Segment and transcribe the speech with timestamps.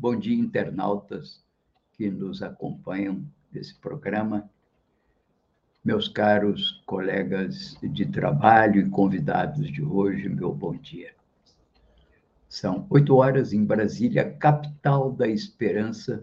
[0.00, 1.44] Bom dia, internautas
[1.94, 3.20] que nos acompanham
[3.52, 4.48] nesse programa.
[5.84, 11.12] Meus caros colegas de trabalho e convidados de hoje, meu bom dia.
[12.48, 16.22] São oito horas em Brasília, capital da esperança,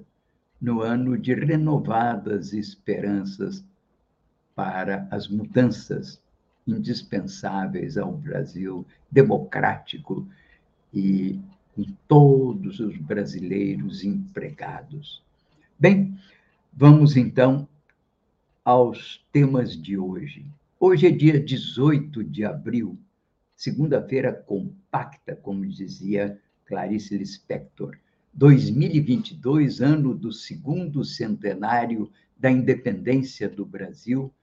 [0.62, 3.62] no ano de renovadas esperanças
[4.56, 6.22] para as mudanças
[6.66, 10.26] indispensáveis ao Brasil democrático
[10.94, 11.42] e
[11.76, 15.22] com todos os brasileiros empregados.
[15.78, 16.18] Bem,
[16.72, 17.68] vamos então
[18.64, 20.46] aos temas de hoje.
[20.80, 22.98] Hoje é dia 18 de abril,
[23.58, 27.98] segunda-feira compacta, como dizia Clarice Lispector.
[28.34, 34.34] 2022, ano do segundo centenário da independência do Brasil,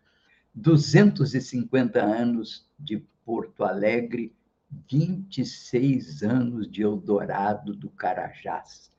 [0.54, 4.32] 250 anos de Porto Alegre,
[4.88, 8.90] 26 anos de Eldorado do Carajás.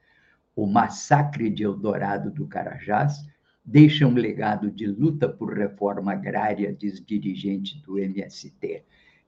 [0.56, 3.26] O massacre de Eldorado do Carajás
[3.66, 8.84] deixa um legado de luta por reforma agrária, diz dirigente do MST.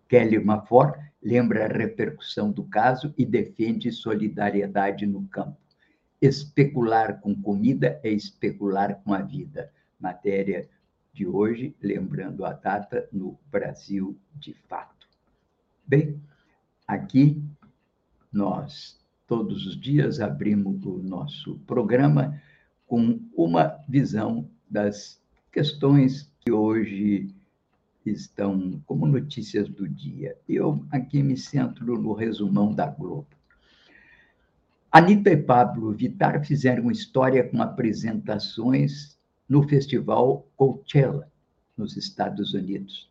[0.07, 5.57] Kelly Mafor lembra a repercussão do caso e defende solidariedade no campo.
[6.21, 9.71] Especular com comida é especular com a vida.
[9.99, 10.69] Matéria
[11.11, 15.07] de hoje, lembrando a data no Brasil de fato.
[15.88, 16.21] Bem,
[16.88, 17.41] aqui
[18.31, 22.39] nós todos os dias abrimos o nosso programa
[22.86, 25.19] com uma visão das
[25.51, 27.34] questões que hoje
[28.06, 30.38] estão como notícias do dia.
[30.47, 33.28] Eu aqui me centro no resumão da Globo.
[34.91, 39.17] Anitta e Pablo Vittar fizeram história com apresentações
[39.50, 41.29] no festival Coachella,
[41.75, 43.09] nos Estados Unidos.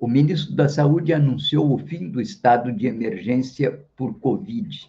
[0.00, 4.88] O ministro da Saúde anunciou o fim do estado de emergência por Covid.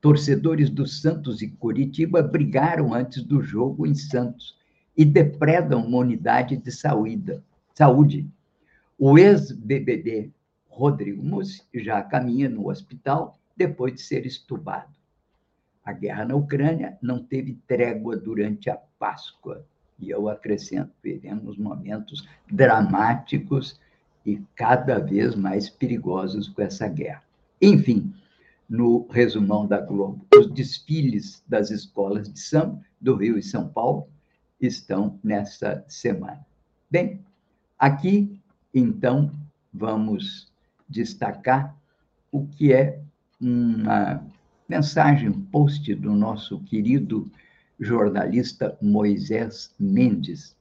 [0.00, 4.58] Torcedores do Santos e Curitiba brigaram antes do jogo em Santos
[4.96, 8.28] e depredam uma unidade de saúde.
[8.98, 10.32] O ex-BBB
[10.68, 14.92] Rodrigo Mussi já caminha no hospital depois de ser estubado.
[15.84, 19.64] A guerra na Ucrânia não teve trégua durante a Páscoa.
[20.00, 23.80] E eu acrescento, vivemos momentos dramáticos
[24.26, 27.22] e cada vez mais perigosos com essa guerra.
[27.62, 28.12] Enfim,
[28.68, 34.08] no resumão da Globo, os desfiles das escolas de samba do Rio e São Paulo
[34.60, 36.44] estão nessa semana.
[36.90, 37.20] Bem,
[37.78, 38.38] aqui,
[38.74, 39.30] então,
[39.72, 40.50] vamos
[40.88, 41.76] destacar
[42.32, 43.00] o que é
[43.40, 44.24] uma
[44.68, 47.30] mensagem, post do nosso querido
[47.78, 50.56] jornalista Moisés Mendes,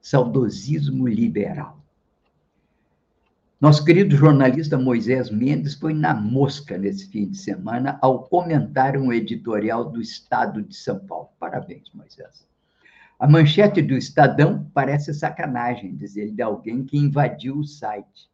[0.00, 1.77] saudosismo liberal.
[3.60, 9.12] Nosso querido jornalista Moisés Mendes foi na mosca nesse fim de semana ao comentar um
[9.12, 11.30] editorial do Estado de São Paulo.
[11.40, 12.46] Parabéns, Moisés.
[13.18, 18.30] A manchete do Estadão parece sacanagem, diz ele, de alguém que invadiu o site.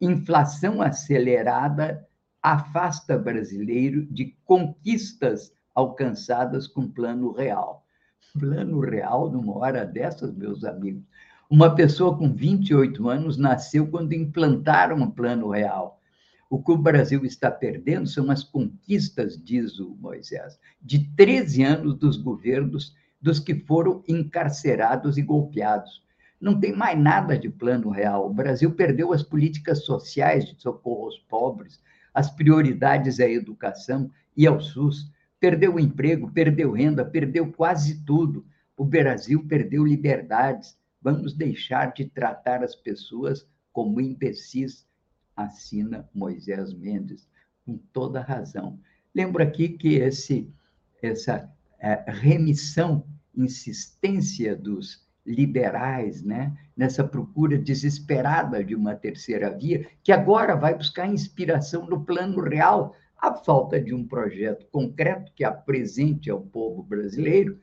[0.00, 2.06] Inflação acelerada
[2.40, 7.84] afasta brasileiro de conquistas alcançadas com plano real.
[8.38, 11.02] Plano real, numa hora dessas, meus amigos.
[11.52, 16.00] Uma pessoa com 28 anos nasceu quando implantaram um plano real.
[16.48, 21.94] O que o Brasil está perdendo são as conquistas, diz o Moisés, de 13 anos
[21.96, 26.04] dos governos dos que foram encarcerados e golpeados.
[26.40, 28.30] Não tem mais nada de plano real.
[28.30, 31.82] O Brasil perdeu as políticas sociais de socorro aos pobres,
[32.14, 35.10] as prioridades à educação e ao SUS
[35.40, 38.46] perdeu o emprego, perdeu renda, perdeu quase tudo.
[38.76, 40.78] O Brasil perdeu liberdades.
[41.02, 44.86] Vamos deixar de tratar as pessoas como imbecis,
[45.34, 47.26] assina Moisés Mendes,
[47.64, 48.78] com toda razão.
[49.14, 50.52] Lembro aqui que esse,
[51.02, 60.12] essa é, remissão, insistência dos liberais, né, nessa procura desesperada de uma terceira via, que
[60.12, 66.30] agora vai buscar inspiração no plano real a falta de um projeto concreto que apresente
[66.30, 67.58] ao povo brasileiro,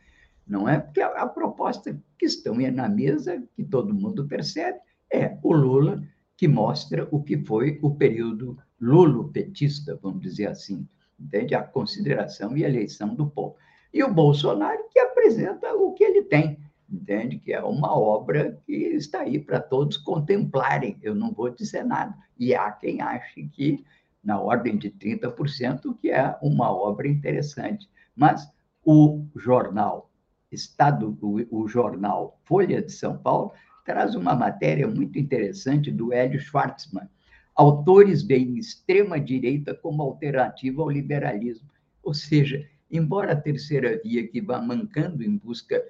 [0.48, 0.80] não é?
[0.80, 4.80] Porque a, a proposta que estão na mesa, que todo mundo percebe,
[5.12, 6.02] é o Lula
[6.38, 10.88] que mostra o que foi o período lulopetista, vamos dizer assim,
[11.20, 11.56] entende?
[11.56, 13.56] A consideração e a eleição do povo.
[13.92, 17.40] e o Bolsonaro que apresenta o que ele tem, entende?
[17.40, 21.00] Que é uma obra que está aí para todos contemplarem.
[21.02, 22.16] Eu não vou dizer nada.
[22.38, 23.84] E há quem ache que,
[24.24, 27.90] na ordem de 30%, que é uma obra interessante.
[28.16, 28.48] Mas
[28.86, 30.07] o jornal
[30.52, 33.52] Estado, o, o jornal Folha de São Paulo,
[33.86, 37.10] traz uma matéria muito interessante do Hélio Schwartzman.
[37.56, 41.68] Autores veem extrema-direita como alternativa ao liberalismo.
[42.04, 45.84] Ou seja, embora a terceira via que vá mancando em busca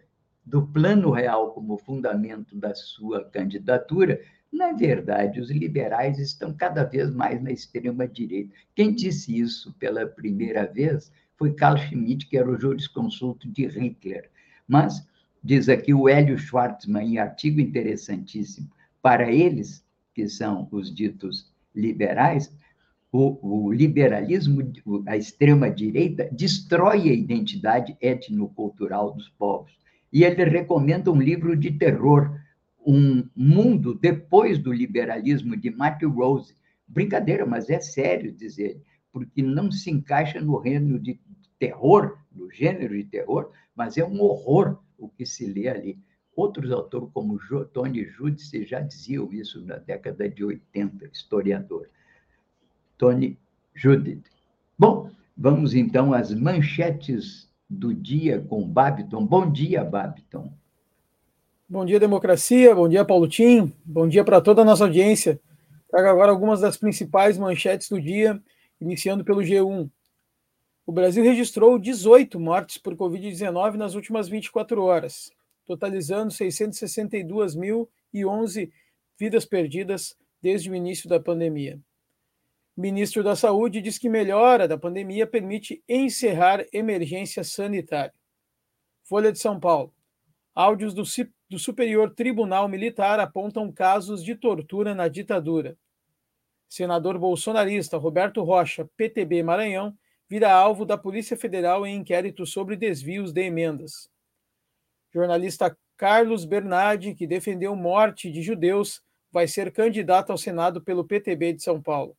[0.46, 4.22] do plano real como fundamento da sua candidatura,
[4.52, 8.54] na verdade, os liberais estão cada vez mais na extrema-direita.
[8.74, 14.32] Quem disse isso pela primeira vez foi Carl Schmitt, que era o jurisconsulto de Hitler.
[14.68, 15.08] Mas,
[15.44, 18.70] diz aqui o Hélio Schwartzman, em artigo interessantíssimo,
[19.02, 22.52] para eles, que são os ditos liberais,
[23.12, 24.62] o, o liberalismo,
[25.06, 29.72] a extrema-direita, destrói a identidade etnocultural dos povos.
[30.12, 32.40] E ele recomenda um livro de terror,
[32.86, 36.56] Um Mundo Depois do Liberalismo, de Matthew Rose.
[36.88, 38.82] Brincadeira, mas é sério dizer,
[39.12, 41.20] porque não se encaixa no reino de
[41.60, 46.00] terror, no gênero de terror, mas é um horror o que se lê ali.
[46.36, 47.40] Outros autores, como
[47.74, 51.90] Tony Judice, já diziam isso na década de 80, historiador.
[52.98, 53.38] Tony
[53.74, 54.24] Judith.
[54.78, 59.26] Bom, vamos então às manchetes do dia com Babiton.
[59.26, 60.52] Bom dia, Babiton.
[61.68, 62.74] Bom dia, democracia.
[62.74, 63.74] Bom dia, Paulo Tim.
[63.84, 65.40] Bom dia para toda a nossa audiência.
[65.90, 68.42] Trago agora algumas das principais manchetes do dia,
[68.80, 69.90] iniciando pelo G1.
[70.88, 75.30] O Brasil registrou 18 mortes por Covid-19 nas últimas 24 horas,
[75.66, 78.72] totalizando 662.011
[79.20, 81.78] vidas perdidas desde o início da pandemia.
[82.78, 88.14] O ministro da Saúde diz que melhora da pandemia permite encerrar emergência sanitária.
[89.04, 89.94] Folha de São Paulo.
[90.56, 91.04] Áudios do,
[91.50, 95.78] do Superior Tribunal Militar apontam casos de tortura na ditadura.
[96.70, 99.94] Senador bolsonarista Roberto Rocha, PTB Maranhão,
[100.30, 104.10] vira alvo da Polícia Federal em inquérito sobre desvios de emendas.
[105.14, 109.02] Jornalista Carlos Bernardi, que defendeu morte de judeus,
[109.32, 112.16] vai ser candidato ao Senado pelo PTB de São Paulo.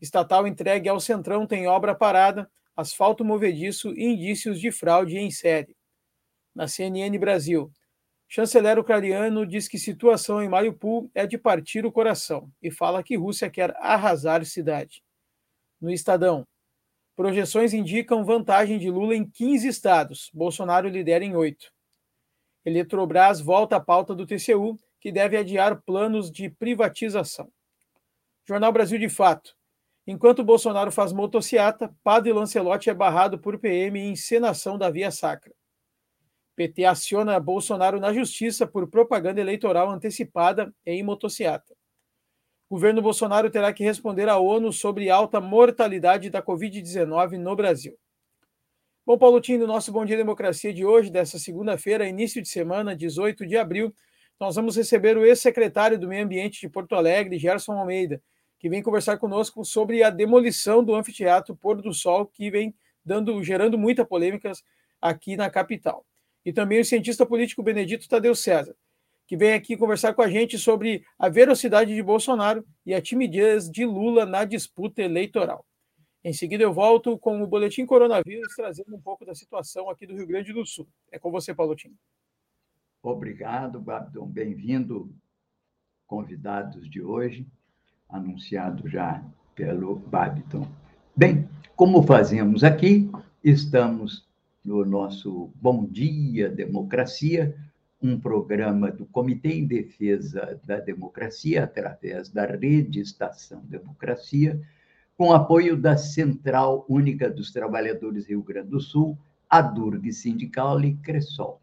[0.00, 5.76] Estatal entregue ao Centrão tem obra parada, asfalto movediço e indícios de fraude em série.
[6.54, 7.70] Na CNN Brasil,
[8.28, 13.16] chanceler ucraniano diz que situação em Mariupol é de partir o coração e fala que
[13.16, 15.02] Rússia quer arrasar cidade.
[15.80, 16.46] No Estadão,
[17.20, 20.30] Projeções indicam vantagem de Lula em 15 estados.
[20.32, 21.70] Bolsonaro lidera em 8.
[22.64, 27.52] Eletrobras volta à pauta do TCU, que deve adiar planos de privatização.
[28.48, 29.54] Jornal Brasil de Fato.
[30.06, 35.52] Enquanto Bolsonaro faz motociata, Padre Lancelotti é barrado por PM em encenação da Via Sacra.
[36.56, 41.76] PT aciona Bolsonaro na justiça por propaganda eleitoral antecipada em motociata.
[42.70, 47.98] Governo Bolsonaro terá que responder à ONU sobre alta mortalidade da Covid-19 no Brasil.
[49.04, 52.94] Bom, Paulo Tim, no nosso Bom Dia Democracia de hoje, dessa segunda-feira, início de semana,
[52.94, 53.92] 18 de abril,
[54.38, 58.22] nós vamos receber o ex-secretário do Meio Ambiente de Porto Alegre, Gerson Almeida,
[58.56, 62.72] que vem conversar conosco sobre a demolição do anfiteatro Pôr do Sol, que vem
[63.04, 64.62] dando, gerando muita polêmicas
[65.02, 66.06] aqui na capital.
[66.44, 68.76] E também o cientista político Benedito Tadeu César
[69.30, 73.70] que vem aqui conversar com a gente sobre a velocidade de Bolsonaro e a timidez
[73.70, 75.64] de Lula na disputa eleitoral.
[76.24, 80.16] Em seguida, eu volto com o Boletim Coronavírus, trazendo um pouco da situação aqui do
[80.16, 80.88] Rio Grande do Sul.
[81.12, 81.94] É com você, Paulo Tim.
[83.00, 84.26] Obrigado, Babton.
[84.26, 85.14] Bem-vindo,
[86.08, 87.46] convidados de hoje,
[88.08, 90.66] anunciado já pelo Babiton.
[91.14, 93.08] Bem, como fazemos aqui,
[93.44, 94.28] estamos
[94.64, 97.56] no nosso Bom Dia Democracia,
[98.02, 104.60] um programa do Comitê em Defesa da Democracia, através da Rede Estação Democracia,
[105.16, 110.94] com apoio da Central Única dos Trabalhadores Rio Grande do Sul, a Durg Sindical e
[110.94, 111.60] Cressol.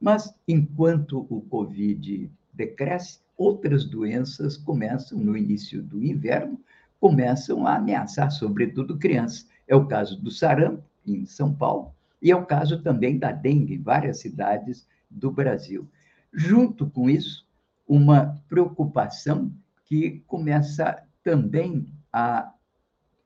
[0.00, 6.58] Mas, enquanto o Covid decresce, outras doenças começam, no início do inverno,
[6.98, 9.48] começam a ameaçar, sobretudo, crianças.
[9.66, 13.74] É o caso do sarampo, em São Paulo, e é o caso também da dengue,
[13.74, 15.88] em várias cidades do Brasil.
[16.32, 17.46] Junto com isso,
[17.88, 19.50] uma preocupação
[19.90, 22.54] que começa também a,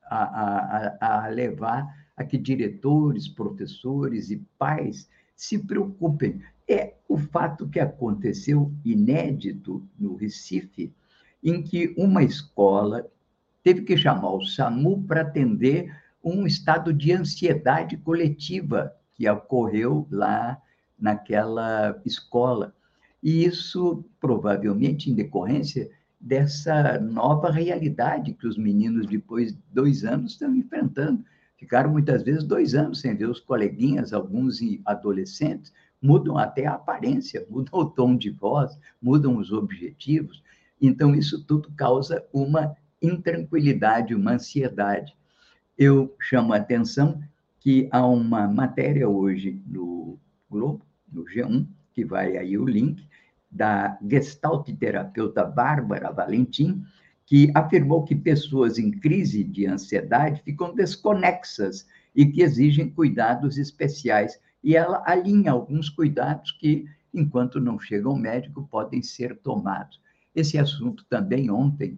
[0.01, 1.85] a, a, a levar
[2.17, 6.41] a que diretores, professores e pais se preocupem.
[6.67, 10.91] É o fato que aconteceu inédito no Recife,
[11.43, 13.05] em que uma escola
[13.61, 20.59] teve que chamar o SAMU para atender um estado de ansiedade coletiva que ocorreu lá
[20.97, 22.73] naquela escola.
[23.21, 30.33] E isso provavelmente em decorrência dessa nova realidade que os meninos, depois de dois anos,
[30.33, 31.23] estão enfrentando.
[31.57, 37.45] Ficaram muitas vezes dois anos sem ver os coleguinhas, alguns adolescentes, mudam até a aparência,
[37.49, 40.43] mudam o tom de voz, mudam os objetivos.
[40.81, 45.15] Então, isso tudo causa uma intranquilidade, uma ansiedade.
[45.77, 47.21] Eu chamo a atenção
[47.59, 50.19] que há uma matéria hoje no
[50.49, 53.07] Globo, no G1, que vai aí o link,
[53.55, 56.83] da gestalt terapeuta Bárbara Valentim,
[57.25, 64.39] que afirmou que pessoas em crise de ansiedade ficam desconexas e que exigem cuidados especiais.
[64.61, 70.01] E ela alinha alguns cuidados que, enquanto não chega ao médico, podem ser tomados.
[70.35, 71.97] Esse assunto também ontem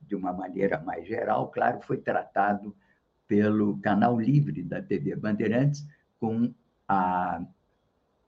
[0.00, 2.74] de uma maneira mais geral, claro, foi tratado
[3.26, 5.84] pelo canal livre da TV Bandeirantes,
[6.20, 6.54] com
[6.86, 7.44] a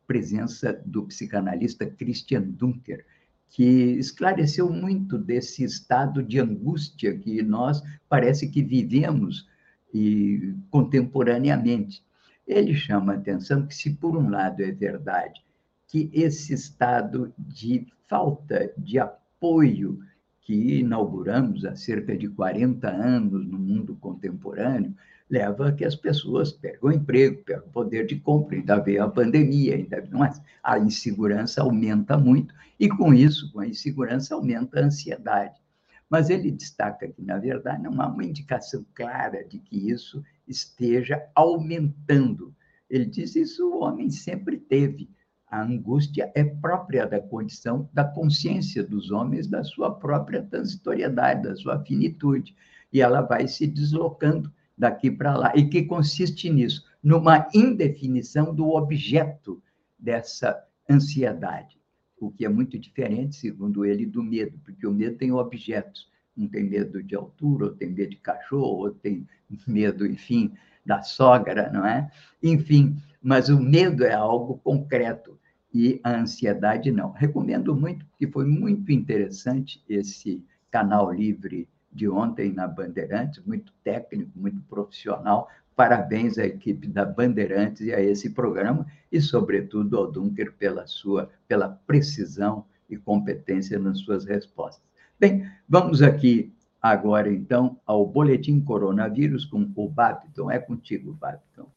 [0.09, 3.05] presença do psicanalista Christian Dunker,
[3.51, 9.47] que esclareceu muito desse estado de angústia que nós parece que vivemos
[9.95, 12.03] e contemporaneamente.
[12.47, 15.47] Ele chama a atenção que, se por um lado é verdade
[15.89, 19.99] que esse estado de falta de apoio
[20.43, 24.95] que inauguramos há cerca de 40 anos no mundo contemporâneo,
[25.31, 29.75] leva a que as pessoas percam emprego, percam poder de compra, ainda veio a pandemia,
[29.75, 35.61] ainda mas a insegurança aumenta muito, e com isso, com a insegurança, aumenta a ansiedade.
[36.09, 41.23] Mas ele destaca que, na verdade, não há uma indicação clara de que isso esteja
[41.35, 42.55] aumentando.
[42.89, 45.11] Ele diz isso o homem sempre teve,
[45.51, 51.57] a angústia é própria da condição da consciência dos homens, da sua própria transitoriedade, da
[51.57, 52.55] sua finitude.
[52.93, 55.53] E ela vai se deslocando daqui para lá.
[55.57, 56.85] E que consiste nisso?
[57.03, 59.63] Numa indefinição do objeto
[59.99, 61.79] dessa ansiedade,
[62.21, 66.09] o que é muito diferente, segundo ele, do medo, porque o medo tem objetos.
[66.37, 69.27] Um tem medo de altura, ou tem medo de cachorro, ou tem
[69.67, 70.53] medo, enfim,
[70.87, 72.11] da sogra, não é?
[72.43, 75.39] Enfim, mas o medo é algo concreto
[75.75, 77.11] e a ansiedade não.
[77.11, 84.31] Recomendo muito, porque foi muito interessante esse canal livre de ontem na Bandeirantes, muito técnico,
[84.37, 85.49] muito profissional.
[85.75, 91.31] Parabéns à equipe da Bandeirantes e a esse programa e, sobretudo, ao Dunker pela sua
[91.47, 94.87] pela precisão e competência nas suas respostas.
[95.19, 100.51] Bem, vamos aqui agora então ao boletim coronavírus com o Babiton.
[100.51, 101.69] É contigo, Babiton.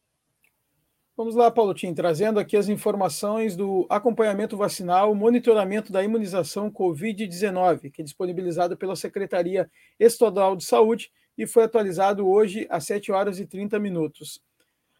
[1.14, 7.90] Vamos lá, Paulo Tim, trazendo aqui as informações do acompanhamento vacinal, monitoramento da imunização Covid-19,
[7.90, 13.38] que é disponibilizado pela Secretaria Estadual de Saúde e foi atualizado hoje às 7 horas
[13.38, 14.40] e 30 minutos.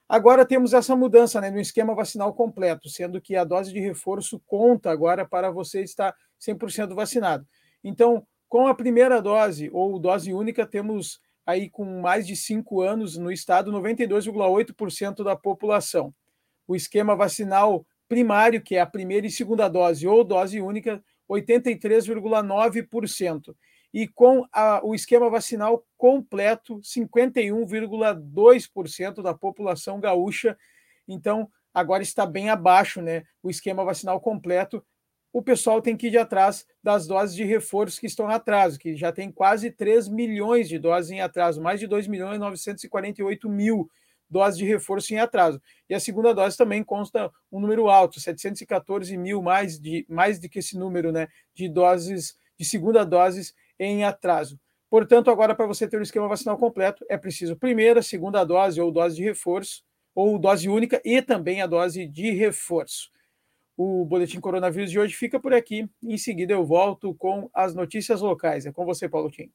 [0.07, 4.38] Agora temos essa mudança né, no esquema vacinal completo, sendo que a dose de reforço
[4.47, 7.47] conta agora para você estar 100% vacinado.
[7.83, 13.16] Então, Com a primeira dose, ou dose única, temos aí com mais de cinco anos
[13.16, 16.14] no estado 92,8% da população.
[16.66, 23.56] O esquema vacinal primário, que é a primeira e segunda dose, ou dose única, 83,9%.
[23.92, 30.56] E com a, o esquema vacinal completo, 51,2% da população gaúcha.
[31.06, 33.25] Então, agora está bem abaixo, né?
[33.42, 34.82] O esquema vacinal completo.
[35.32, 38.94] O pessoal tem que ir atrás das doses de reforço que estão em atraso, que
[38.94, 43.48] já tem quase 3 milhões de doses em atraso, mais de 2 milhões e 948
[43.48, 43.90] mil
[44.28, 45.60] doses de reforço em atraso.
[45.88, 50.48] E a segunda dose também consta um número alto, 714 mil, mais, de, mais do
[50.48, 51.28] que esse número, né?
[51.54, 54.58] De doses, de segunda doses em atraso.
[54.90, 58.92] Portanto, agora, para você ter o esquema vacinal completo, é preciso primeira, segunda dose ou
[58.92, 59.82] dose de reforço,
[60.14, 63.10] ou dose única e também a dose de reforço.
[63.76, 65.88] O Boletim Coronavírus de hoje fica por aqui.
[66.02, 68.66] Em seguida, eu volto com as notícias locais.
[68.66, 69.50] É com você, Paulo Tim.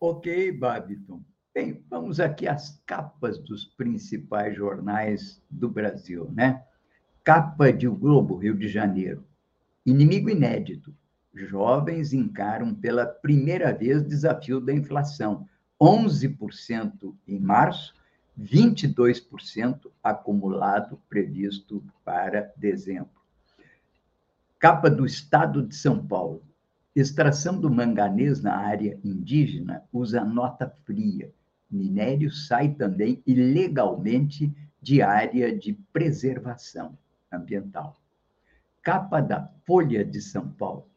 [0.00, 1.22] Ok, Babiton.
[1.54, 6.62] Bem, vamos aqui às capas dos principais jornais do Brasil, né?
[7.24, 9.26] Capa de O Globo, Rio de Janeiro.
[9.84, 10.94] Inimigo inédito.
[11.34, 15.46] Jovens encaram pela primeira vez desafio da inflação.
[15.80, 17.94] 11% em março
[18.38, 23.10] 22% acumulado previsto para dezembro.
[24.58, 26.42] Capa do Estado de São Paulo.
[26.94, 31.32] Extração do manganês na área indígena usa nota fria.
[31.70, 36.96] Minério sai também ilegalmente de área de preservação
[37.30, 38.00] ambiental.
[38.82, 40.88] Capa da Folha de São Paulo.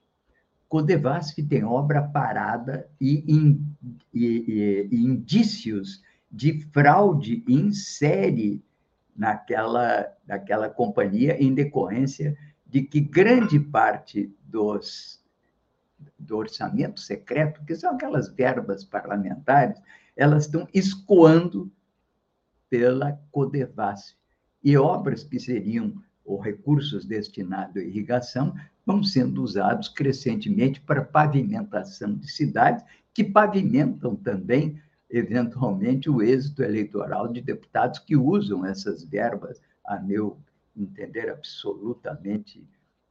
[0.70, 3.76] Codevasf tem obra parada e, in,
[4.14, 8.64] e, e, e indícios de fraude em série
[9.16, 15.22] naquela, naquela companhia, em decorrência de que grande parte dos,
[16.18, 19.82] do orçamento secreto, que são aquelas verbas parlamentares,
[20.16, 21.70] elas estão escoando
[22.70, 24.16] pela Codevasf.
[24.64, 32.16] E obras que seriam ou recursos destinados à irrigação vão sendo usados crescentemente para pavimentação
[32.16, 34.80] de cidades, que pavimentam também
[35.12, 40.38] eventualmente, o êxito eleitoral de deputados que usam essas verbas, a meu
[40.76, 42.66] entender, absolutamente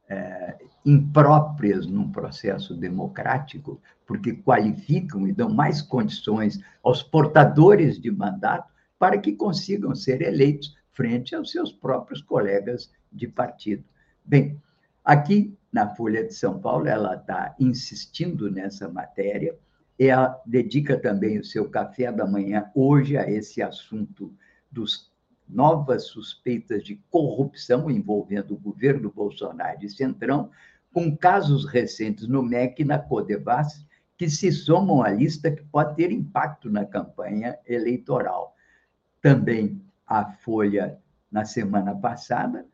[0.09, 8.69] é, impróprias num processo democrático, porque qualificam e dão mais condições aos portadores de mandato
[8.99, 13.83] para que consigam ser eleitos frente aos seus próprios colegas de partido.
[14.25, 14.59] Bem,
[15.03, 19.55] aqui na Folha de São Paulo, ela está insistindo nessa matéria
[20.07, 24.33] ela dedica também o seu café da manhã hoje a esse assunto
[24.71, 25.11] dos
[25.47, 30.49] novas suspeitas de corrupção envolvendo o governo Bolsonaro e Centrão,
[30.93, 33.85] com casos recentes no MEC e na Codevas,
[34.17, 38.55] que se somam à lista que pode ter impacto na campanha eleitoral.
[39.21, 40.97] Também a Folha,
[41.31, 42.65] na semana passada,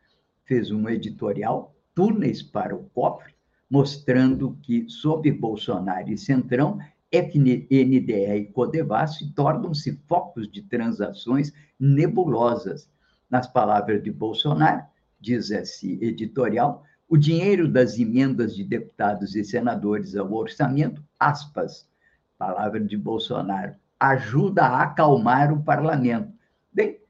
[0.44, 3.34] fez um editorial, Túneis para o Cofre,
[3.68, 6.78] mostrando que, sob Bolsonaro e Centrão,
[7.10, 12.90] FNDE e Codevasf tornam-se focos de transações nebulosas.
[13.30, 14.82] Nas palavras de Bolsonaro,
[15.20, 21.88] diz esse editorial, o dinheiro das emendas de deputados e senadores ao orçamento, aspas,
[22.38, 26.32] palavra de Bolsonaro, ajuda a acalmar o parlamento.
[26.72, 27.00] Bem,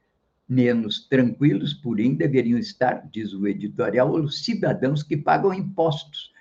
[0.48, 6.32] menos tranquilos, porém, deveriam estar, diz o editorial, os cidadãos que pagam impostos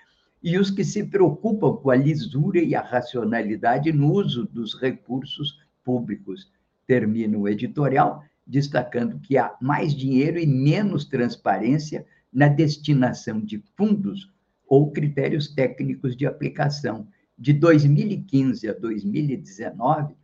[0.42, 5.58] e os que se preocupam com a lisura e a racionalidade no uso dos recursos
[5.84, 6.50] públicos.
[6.86, 14.32] Termina o editorial destacando que há mais dinheiro e menos transparência na destinação de fundos
[14.66, 17.06] ou critérios técnicos de aplicação.
[17.38, 20.14] De 2015 a 2019,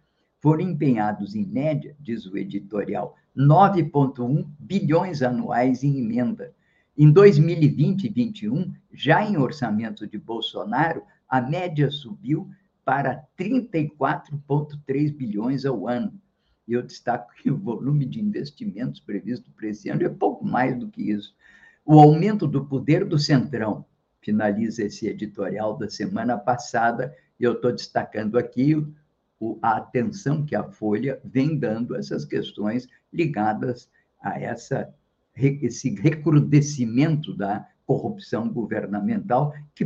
[0.40, 6.52] foram empenhados, em média, diz o editorial, 9,1 bilhões anuais em emenda,
[6.96, 12.48] em 2020 e 2021, já em orçamento de Bolsonaro, a média subiu
[12.84, 16.12] para 34,3 bilhões ao ano.
[16.68, 20.78] E eu destaco que o volume de investimentos previsto para esse ano é pouco mais
[20.78, 21.34] do que isso.
[21.84, 23.84] O aumento do poder do Centrão,
[24.20, 28.74] finaliza esse editorial da semana passada, e eu estou destacando aqui
[29.60, 34.94] a atenção que a Folha vem dando a essas questões ligadas a essa
[35.36, 39.84] esse recrudescimento da corrupção governamental que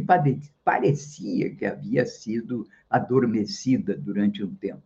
[0.64, 4.82] parecia que havia sido adormecida durante um tempo.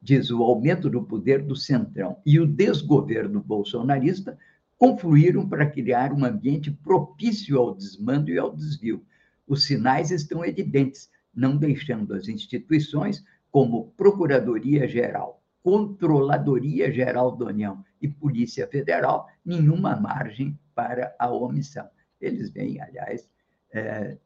[0.00, 4.36] Diz o aumento do poder do Centrão e o desgoverno bolsonarista
[4.76, 9.02] confluíram para criar um ambiente propício ao desmando e ao desvio.
[9.46, 11.10] Os sinais estão evidentes.
[11.34, 21.14] não deixando as instituições como Procuradoria-Geral, Controladoria-Geral da União e Polícia Federal nenhuma margem para
[21.18, 21.88] a omissão.
[22.20, 23.28] Eles vêm, aliás,
[23.72, 24.18] é,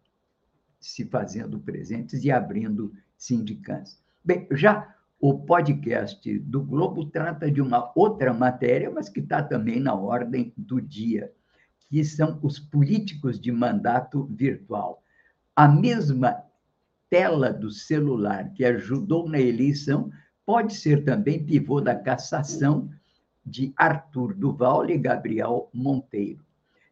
[0.81, 3.99] se fazendo presentes e abrindo sindicância.
[4.25, 9.81] Bem, já o podcast do Globo trata de uma outra matéria, mas que está também
[9.81, 11.33] na ordem do dia,
[11.89, 15.03] que são os políticos de mandato virtual.
[15.55, 16.43] A mesma
[17.09, 20.11] tela do celular que ajudou na eleição
[20.45, 22.91] pode ser também pivô da cassação
[23.47, 26.45] de Arthur Duval e Gabriel Monteiro.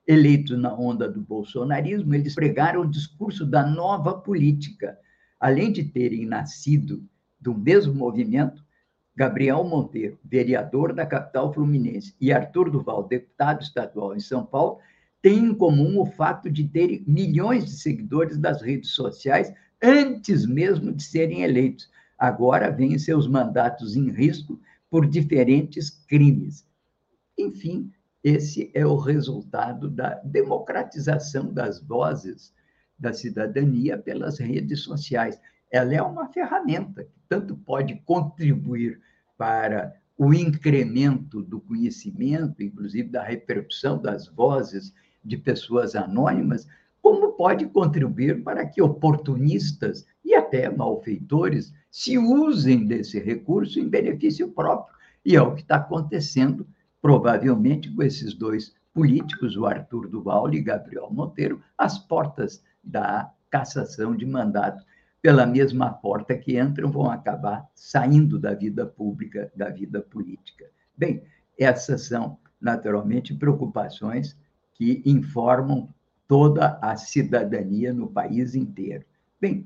[0.06, 4.96] Eleitos na onda do bolsonarismo, eles pregaram o discurso da nova política.
[5.40, 7.02] Além de terem nascido
[7.40, 8.62] do mesmo movimento,
[9.16, 14.78] Gabriel Monteiro, vereador da capital fluminense, e Arthur Duval, deputado estadual em São Paulo,
[15.22, 20.92] têm em comum o fato de terem milhões de seguidores das redes sociais antes mesmo
[20.92, 21.90] de serem eleitos.
[22.18, 24.60] Agora veem seus mandatos em risco
[24.94, 26.64] por diferentes crimes.
[27.36, 27.90] Enfim,
[28.22, 32.54] esse é o resultado da democratização das vozes
[32.96, 35.36] da cidadania pelas redes sociais.
[35.68, 39.00] Ela é uma ferramenta que tanto pode contribuir
[39.36, 46.68] para o incremento do conhecimento, inclusive da repercussão das vozes de pessoas anônimas,
[47.02, 54.50] como pode contribuir para que oportunistas e até malfeitores se usem desse recurso em benefício
[54.50, 54.96] próprio.
[55.24, 56.66] E é o que está acontecendo
[57.00, 64.16] provavelmente com esses dois políticos, o Arthur Duval e Gabriel Monteiro, às portas da cassação
[64.16, 64.84] de mandato.
[65.22, 70.68] Pela mesma porta que entram, vão acabar saindo da vida pública, da vida política.
[70.98, 71.22] Bem,
[71.56, 74.36] essas são, naturalmente, preocupações
[74.72, 75.88] que informam
[76.26, 79.04] toda a cidadania no país inteiro.
[79.40, 79.64] Bem,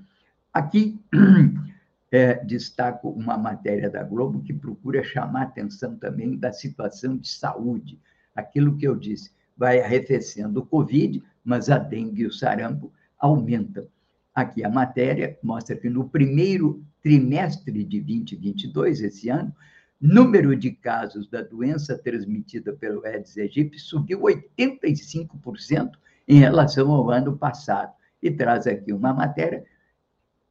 [0.53, 1.01] aqui
[2.11, 8.01] é, destaco uma matéria da Globo que procura chamar atenção também da situação de saúde.
[8.35, 13.87] Aquilo que eu disse, vai arrefecendo o Covid, mas a dengue e o sarampo aumentam.
[14.35, 19.53] Aqui a matéria mostra que no primeiro trimestre de 2022, esse ano,
[20.01, 25.93] número de casos da doença transmitida pelo Aedes aegypti subiu 85%
[26.29, 27.93] em relação ao ano passado.
[28.23, 29.65] E traz aqui uma matéria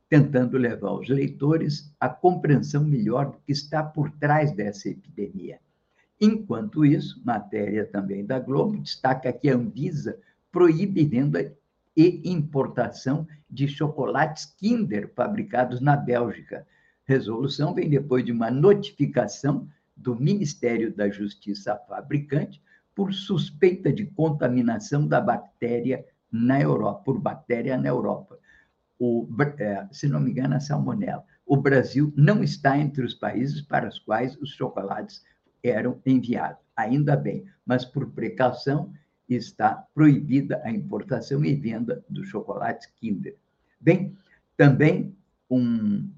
[0.10, 5.60] tentando levar os leitores à compreensão melhor do que está por trás dessa epidemia.
[6.20, 10.18] Enquanto isso, matéria também da Globo destaca que a Anvisa
[10.52, 11.54] proíbe venda
[11.96, 16.66] e importação de chocolates Kinder fabricados na Bélgica.
[17.06, 22.62] Resolução vem depois de uma notificação do Ministério da Justiça fabricante
[22.96, 28.40] por suspeita de contaminação da bactéria na Europa, por bactéria na Europa
[29.00, 29.28] o,
[29.60, 31.24] é, se não me engano, a salmonela.
[31.46, 35.24] O Brasil não está entre os países para os quais os chocolates
[35.64, 36.60] eram enviados.
[36.76, 38.92] Ainda bem, mas por precaução
[39.28, 43.36] está proibida a importação e venda dos chocolates Kinder.
[43.80, 44.16] Bem,
[44.56, 45.16] também
[45.50, 46.10] um,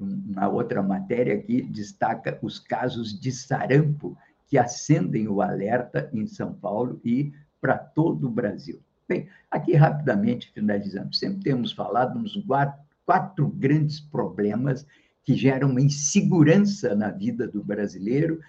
[0.00, 6.52] uma outra matéria aqui destaca os casos de sarampo que acendem o alerta em São
[6.52, 8.80] Paulo e para todo o Brasil.
[9.10, 14.86] Bem, aqui rapidamente finalizando, sempre temos falado nos quatro, quatro grandes problemas
[15.24, 18.40] que geram uma insegurança na vida do brasileiro,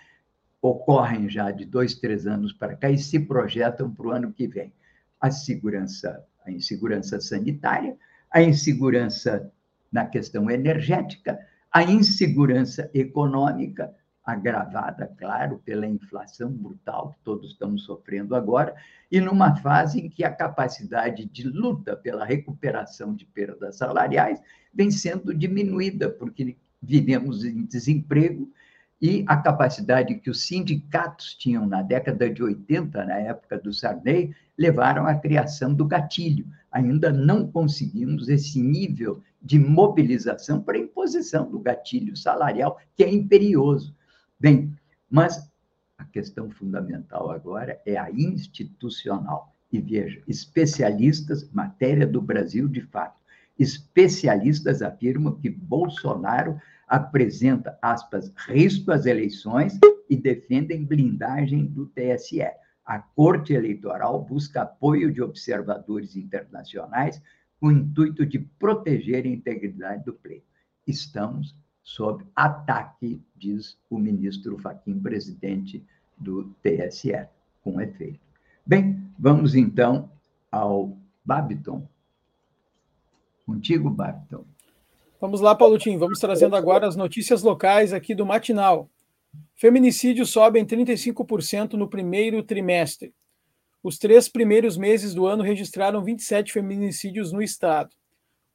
[0.62, 4.47] ocorrem já de dois, três anos para cá e se projetam para o ano que
[4.47, 4.71] vem.
[5.19, 7.97] A segurança, a insegurança sanitária,
[8.30, 9.52] a insegurança
[9.91, 11.39] na questão energética,
[11.71, 13.91] a insegurança econômica,
[14.23, 18.75] agravada, claro, pela inflação brutal que todos estamos sofrendo agora,
[19.12, 24.41] e numa fase em que a capacidade de luta pela recuperação de perdas salariais
[24.73, 28.51] vem sendo diminuída, porque vivemos em desemprego
[29.01, 34.31] e a capacidade que os sindicatos tinham na década de 80, na época do Sarney,
[34.55, 36.45] levaram à criação do gatilho.
[36.71, 43.12] Ainda não conseguimos esse nível de mobilização para a imposição do gatilho salarial, que é
[43.12, 43.95] imperioso.
[44.41, 44.75] Bem,
[45.08, 45.47] mas
[45.99, 49.56] a questão fundamental agora é a institucional.
[49.71, 53.21] E veja, especialistas, matéria do Brasil de fato,
[53.60, 62.41] especialistas afirmam que Bolsonaro apresenta, aspas, risco às eleições e defendem blindagem do TSE.
[62.84, 67.21] A Corte Eleitoral busca apoio de observadores internacionais
[67.60, 70.47] com o intuito de proteger a integridade do pleito.
[70.88, 75.83] Estamos sob ataque, diz o ministro Faquim, presidente
[76.17, 77.27] do TSE,
[77.63, 78.19] com efeito.
[78.65, 80.09] Bem, vamos então
[80.51, 81.87] ao Babiton.
[83.45, 84.45] Contigo, Barton.
[85.19, 85.99] Vamos lá, Paulotinho.
[85.99, 88.89] Vamos trazendo agora as notícias locais aqui do Matinal.
[89.55, 93.13] Feminicídios sobem 35% no primeiro trimestre.
[93.83, 97.89] Os três primeiros meses do ano registraram 27 feminicídios no estado.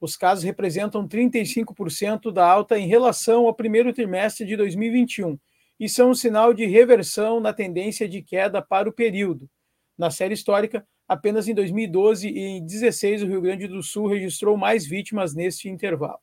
[0.00, 5.38] Os casos representam 35% da alta em relação ao primeiro trimestre de 2021
[5.78, 9.48] e são um sinal de reversão na tendência de queda para o período.
[9.96, 14.56] Na série histórica, apenas em 2012 e em 2016 o Rio Grande do Sul registrou
[14.56, 16.20] mais vítimas neste intervalo.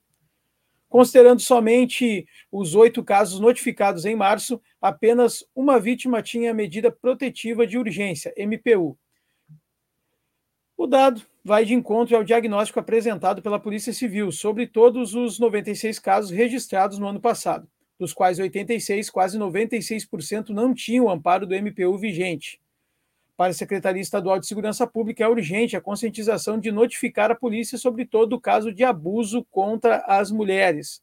[0.88, 7.80] Considerando somente os oito casos notificados em março, apenas uma vítima tinha medida protetiva de
[7.80, 8.96] urgência, MPU.
[10.84, 15.98] O dado vai de encontro ao diagnóstico apresentado pela Polícia Civil sobre todos os 96
[15.98, 17.66] casos registrados no ano passado,
[17.98, 22.60] dos quais 86, quase 96%, não tinham amparo do MPU vigente.
[23.38, 27.78] Para a Secretaria Estadual de Segurança Pública, é urgente a conscientização de notificar a polícia
[27.78, 31.02] sobre todo o caso de abuso contra as mulheres.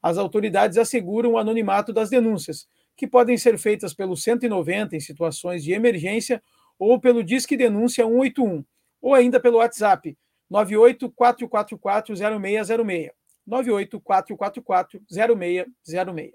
[0.00, 5.64] As autoridades asseguram o anonimato das denúncias, que podem ser feitas pelo 190 em situações
[5.64, 6.40] de emergência
[6.78, 8.64] ou pelo Disque Denúncia 181,
[9.06, 10.18] ou ainda pelo WhatsApp
[10.50, 13.12] 984440606.
[13.48, 16.32] 984440606.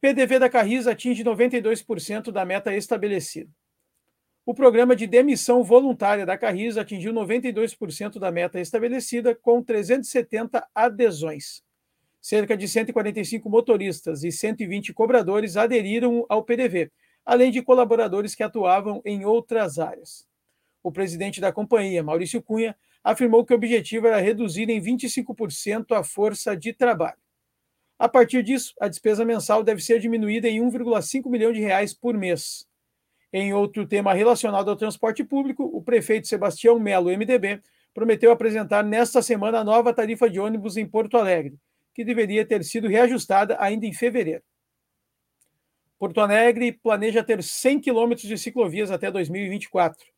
[0.00, 3.50] PDV da Carris atinge 92% da meta estabelecida.
[4.46, 11.62] O programa de demissão voluntária da Carris atingiu 92% da meta estabelecida, com 370 adesões.
[12.18, 16.90] Cerca de 145 motoristas e 120 cobradores aderiram ao PDV,
[17.26, 20.26] além de colaboradores que atuavam em outras áreas.
[20.86, 26.04] O presidente da companhia, Maurício Cunha, afirmou que o objetivo era reduzir em 25% a
[26.04, 27.18] força de trabalho.
[27.98, 32.16] A partir disso, a despesa mensal deve ser diminuída em 1,5 milhão de reais por
[32.16, 32.68] mês.
[33.32, 37.60] Em outro tema relacionado ao transporte público, o prefeito Sebastião Melo, MDB,
[37.92, 41.58] prometeu apresentar nesta semana a nova tarifa de ônibus em Porto Alegre,
[41.92, 44.44] que deveria ter sido reajustada ainda em fevereiro.
[45.98, 50.14] Porto Alegre planeja ter 100 quilômetros de ciclovias até 2024.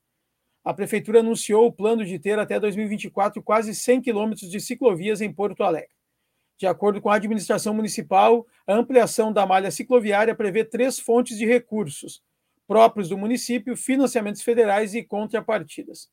[0.68, 5.32] A prefeitura anunciou o plano de ter até 2024 quase 100 quilômetros de ciclovias em
[5.32, 5.88] Porto Alegre.
[6.58, 11.46] De acordo com a administração municipal, a ampliação da malha cicloviária prevê três fontes de
[11.46, 12.22] recursos,
[12.66, 16.10] próprios do município, financiamentos federais e contrapartidas.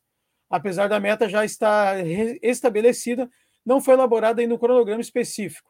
[0.49, 1.97] Apesar da meta já estar
[2.41, 3.29] estabelecida,
[3.65, 5.69] não foi elaborado ainda um cronograma específico.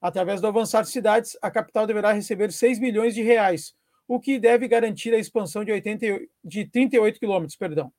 [0.00, 3.72] Através do Avançar Cidades, a capital deverá receber 6 milhões de reais,
[4.08, 7.54] o que deve garantir a expansão de, 80, de 38 quilômetros.
[7.54, 7.92] Perdão.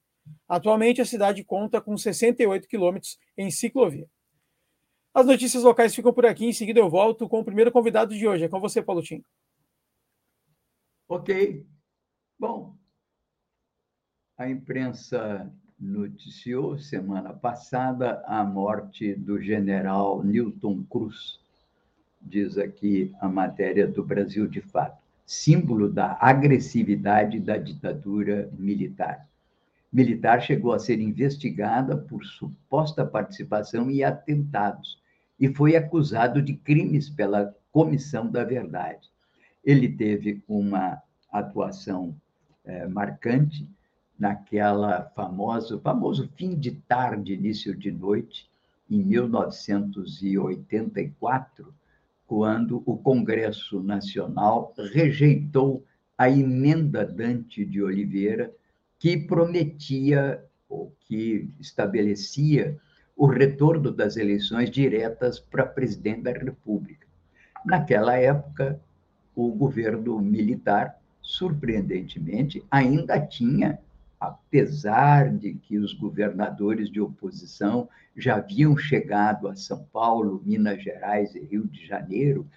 [0.48, 4.08] Atualmente, a cidade conta com 68 quilômetros em ciclovia.
[5.14, 6.46] As notícias locais ficam por aqui.
[6.46, 8.46] Em seguida, eu volto com o primeiro convidado de hoje.
[8.46, 9.24] É com você, Paulo Tim.
[11.08, 11.66] Ok.
[12.40, 12.76] Bom,
[14.38, 21.40] a imprensa noticiou semana passada a morte do general Newton Cruz,
[22.22, 29.28] diz aqui a matéria do Brasil de Fato, símbolo da agressividade da ditadura militar.
[29.92, 35.02] Militar chegou a ser investigada por suposta participação em atentados
[35.40, 39.10] e foi acusado de crimes pela Comissão da Verdade.
[39.64, 42.16] Ele teve uma atuação
[42.66, 43.70] é, marcante
[44.18, 48.50] naquela famosa, famoso fim de tarde, início de noite,
[48.90, 51.74] em 1984,
[52.26, 55.84] quando o Congresso Nacional rejeitou
[56.18, 58.54] a emenda Dante de Oliveira,
[59.00, 62.78] que prometia ou que estabelecia
[63.16, 67.08] o retorno das eleições diretas para presidente da República.
[67.66, 68.80] Naquela época,
[69.36, 73.78] o governo militar surpreendentemente, ainda tinha,
[74.18, 81.36] apesar de que os governadores de oposição já haviam chegado a São Paulo, Minas Gerais
[81.36, 82.48] e Rio de Janeiro,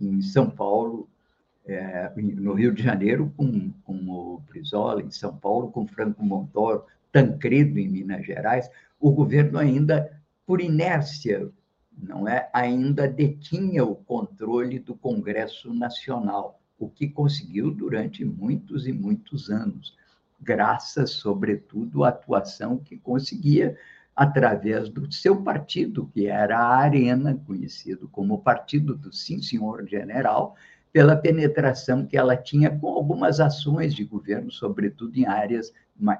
[0.00, 1.06] em São Paulo,
[1.66, 6.84] é, no Rio de Janeiro com, com o Brizola, em São Paulo com Franco Montoro,
[7.10, 11.48] Tancredo em Minas Gerais, o governo ainda, por inércia,
[11.96, 18.92] não é, ainda detinha o controle do Congresso Nacional o que conseguiu durante muitos e
[18.92, 19.96] muitos anos,
[20.40, 23.78] graças, sobretudo, à atuação que conseguia
[24.14, 30.54] através do seu partido, que era a Arena, conhecido como Partido do Sim Senhor General,
[30.94, 35.74] pela penetração que ela tinha com algumas ações de governo, sobretudo em áreas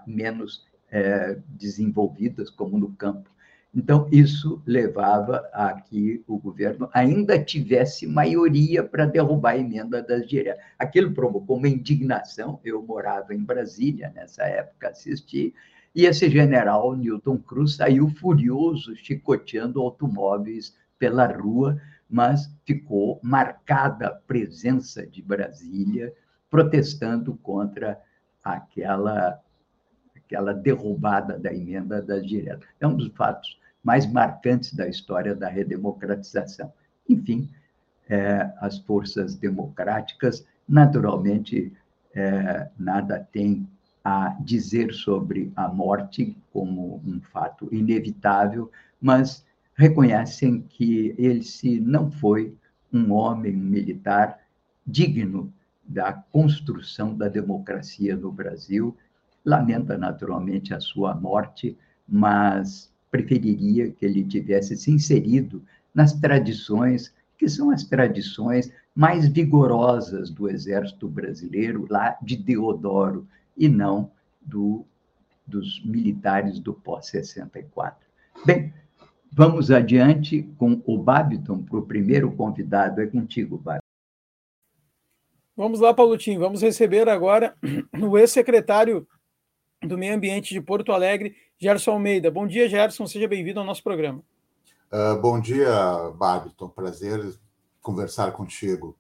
[0.07, 3.31] menos é, desenvolvidas, como no campo
[3.77, 10.29] então, isso levava a que o governo ainda tivesse maioria para derrubar a emenda das
[10.29, 10.63] diretas.
[10.79, 12.61] Aquilo provocou uma indignação.
[12.65, 15.53] Eu morava em Brasília nessa época, assisti,
[15.93, 24.14] E esse general, Newton Cruz, saiu furioso, chicoteando automóveis pela rua, mas ficou marcada a
[24.14, 26.12] presença de Brasília
[26.51, 28.01] protestando contra
[28.43, 29.40] aquela,
[30.17, 32.69] aquela derrubada da emenda das diretas.
[32.79, 36.73] É um dos fatos mais marcantes da história da redemocratização.
[37.09, 37.51] Enfim,
[38.09, 41.73] é, as forças democráticas, naturalmente,
[42.14, 43.69] é, nada tem
[44.05, 52.11] a dizer sobre a morte como um fato inevitável, mas reconhecem que ele se não
[52.11, 52.57] foi
[52.93, 54.39] um homem militar
[54.87, 58.97] digno da construção da democracia no Brasil.
[59.45, 61.77] Lamenta naturalmente a sua morte,
[62.09, 65.63] mas preferiria que ele tivesse se inserido
[65.95, 73.69] nas tradições que são as tradições mais vigorosas do exército brasileiro lá de Deodoro e
[73.69, 74.11] não
[74.41, 74.85] do,
[75.47, 77.95] dos militares do pós-64.
[78.47, 78.73] Bem,
[79.37, 83.01] vamos adiante com o Babiton para o primeiro convidado.
[83.01, 83.85] É contigo, Babiton.
[85.57, 86.40] Vamos lá, Paulotinho.
[86.40, 87.57] Vamos receber agora
[88.01, 89.07] o ex-secretário
[89.83, 92.31] do Meio Ambiente de Porto Alegre, Gerson Almeida.
[92.31, 93.07] Bom dia, Gerson.
[93.07, 94.23] Seja bem-vindo ao nosso programa.
[94.92, 95.68] Uh, bom dia,
[96.16, 96.68] Babiton.
[96.68, 97.20] Prazer
[97.83, 98.97] conversar contigo.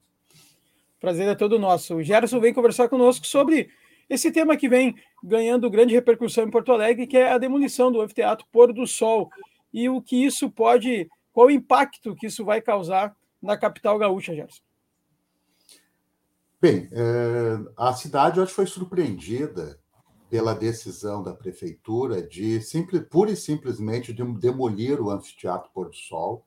[1.00, 1.96] Prazer é todo nosso.
[1.96, 3.68] O Gerson vem conversar conosco sobre
[4.10, 8.00] esse tema que vem ganhando grande repercussão em Porto Alegre, que é a demolição do
[8.00, 9.30] anfiteatro Pôr do Sol
[9.74, 14.32] e o que isso pode, qual o impacto que isso vai causar na capital gaúcha,
[14.32, 14.62] Gerson.
[16.62, 19.78] Bem, é, a cidade que foi surpreendida
[20.30, 25.96] pela decisão da prefeitura de simples, pura e simplesmente de demolir o anfiteatro Pôr do
[25.96, 26.46] Sol,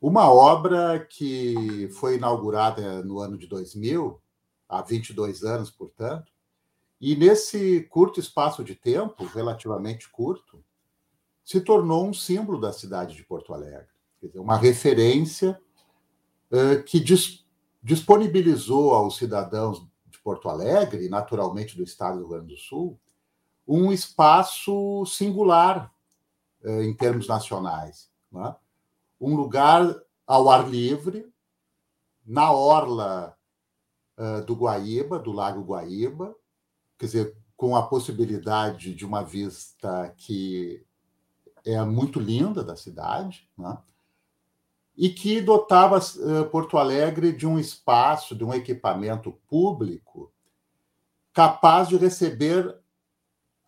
[0.00, 4.20] uma obra que foi inaugurada no ano de 2000,
[4.68, 6.32] há 22 anos, portanto,
[7.00, 10.64] e nesse curto espaço de tempo, relativamente curto,
[11.46, 13.86] se tornou um símbolo da cidade de Porto Alegre,
[14.20, 15.56] dizer, uma referência
[16.50, 17.46] uh, que dis
[17.80, 22.98] disponibilizou aos cidadãos de Porto Alegre, naturalmente do estado do Rio Grande do Sul,
[23.64, 25.94] um espaço singular
[26.64, 28.10] uh, em termos nacionais.
[28.34, 28.54] É?
[29.20, 31.32] Um lugar ao ar livre,
[32.26, 33.38] na orla
[34.18, 36.34] uh, do Guaíba, do Lago Guaíba,
[36.98, 40.84] quer dizer, com a possibilidade de uma vista que
[41.66, 43.76] é muito linda da cidade, né?
[44.96, 50.32] e que dotava uh, Porto Alegre de um espaço, de um equipamento público
[51.34, 52.78] capaz de receber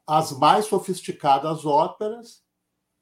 [0.07, 2.43] as mais sofisticadas óperas,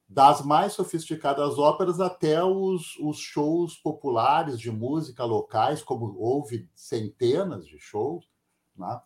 [0.09, 7.64] das mais sofisticadas óperas até os, os shows populares de música locais, como houve centenas
[7.64, 8.28] de shows,
[8.76, 9.00] né?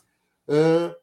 [0.49, 0.95] uh,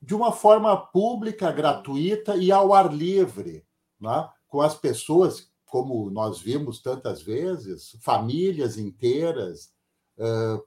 [0.00, 3.64] de uma forma pública, gratuita e ao ar livre,
[4.00, 4.28] né?
[4.48, 9.72] com as pessoas, como nós vimos tantas vezes, famílias inteiras
[10.18, 10.62] uh,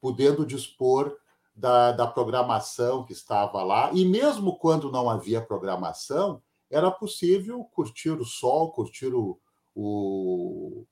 [0.00, 1.16] podendo dispor
[1.54, 8.10] da, da programação que estava lá, e mesmo quando não havia programação, era possível curtir
[8.10, 9.38] o sol, curtir o,
[9.74, 10.84] o,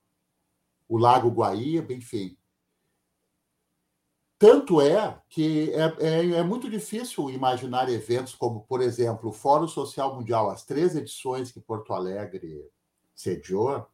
[0.88, 2.36] o Lago Guaíba, enfim.
[4.42, 9.68] Tanto é que é, é, é, muito difícil imaginar eventos como, por exemplo, o Fórum
[9.68, 12.68] Social Mundial, as três edições que Porto Alegre
[13.14, 13.86] sediou,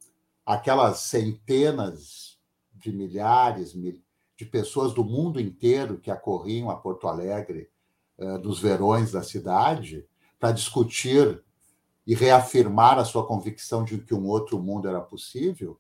[0.47, 2.39] aquelas centenas
[2.73, 7.69] de milhares de pessoas do mundo inteiro que acorriam a Porto Alegre
[8.17, 10.07] uh, nos verões da cidade
[10.41, 11.45] para discutir
[12.07, 15.79] e reafirmar a sua convicção de que um outro mundo era possível,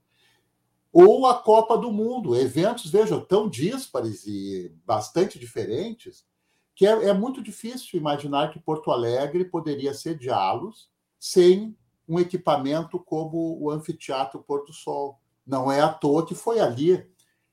[0.93, 6.27] ou a Copa do Mundo, eventos, vejam, tão díspares e bastante diferentes,
[6.75, 11.77] que é, é muito difícil imaginar que Porto Alegre poderia sediá-los sem
[12.09, 15.21] um equipamento como o Anfiteatro Porto Sol.
[15.47, 17.07] Não é à toa que foi ali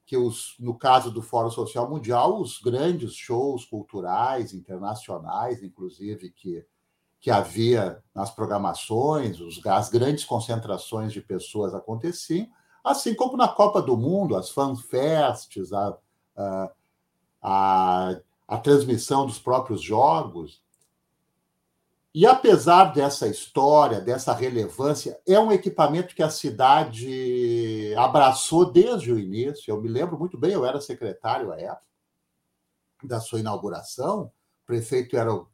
[0.05, 6.65] que, os, no caso do Fórum Social Mundial, os grandes shows culturais internacionais, inclusive, que,
[7.19, 12.47] que havia nas programações, os, as grandes concentrações de pessoas aconteciam,
[12.85, 15.97] assim como na Copa do Mundo, as fanfests, a,
[16.37, 16.71] a,
[17.41, 20.63] a, a transmissão dos próprios jogos.
[22.13, 29.19] E apesar dessa história, dessa relevância, é um equipamento que a cidade abraçou desde o
[29.19, 29.69] início.
[29.69, 31.83] Eu me lembro muito bem, eu era secretário à época
[33.03, 34.31] da sua inauguração,
[34.63, 35.47] o prefeito era o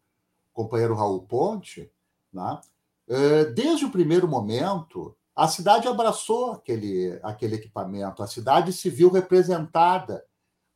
[0.53, 1.91] companheiro Raul Ponte.
[2.31, 2.61] Né?
[3.07, 9.09] Eh, desde o primeiro momento, a cidade abraçou aquele, aquele equipamento, a cidade se viu
[9.09, 10.25] representada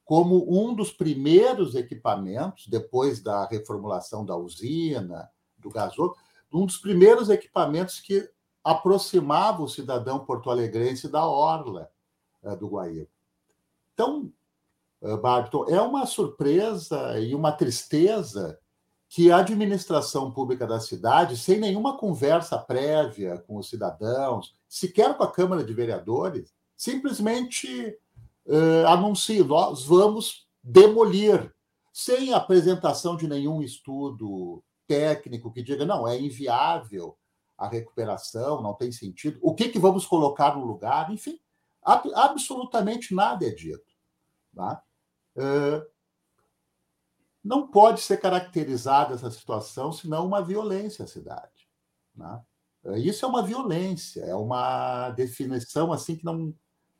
[0.05, 6.17] como um dos primeiros equipamentos, depois da reformulação da usina, do gasômetro,
[6.53, 8.29] um dos primeiros equipamentos que
[8.63, 11.89] aproximava o cidadão porto-alegrense da orla
[12.43, 13.09] uh, do Guaíba.
[13.93, 14.31] Então,
[15.01, 18.59] uh, Barton, é uma surpresa e uma tristeza
[19.15, 25.23] que a administração pública da cidade, sem nenhuma conversa prévia com os cidadãos, sequer com
[25.23, 27.97] a Câmara de Vereadores, simplesmente
[28.45, 31.49] uh, nós vamos demolir,
[31.93, 37.17] sem apresentação de nenhum estudo técnico que diga, não, é inviável
[37.57, 39.39] a recuperação, não tem sentido.
[39.41, 41.09] O que, que vamos colocar no lugar?
[41.09, 41.39] Enfim,
[41.81, 43.85] ab absolutamente nada é dito.
[44.53, 44.83] Tá?
[45.37, 45.94] Uh,
[47.45, 51.69] não pode ser caracterizada essa situação senão uma violência à cidade.
[52.15, 52.41] Né?
[52.97, 56.51] Isso é uma violência, é uma definição assim que não,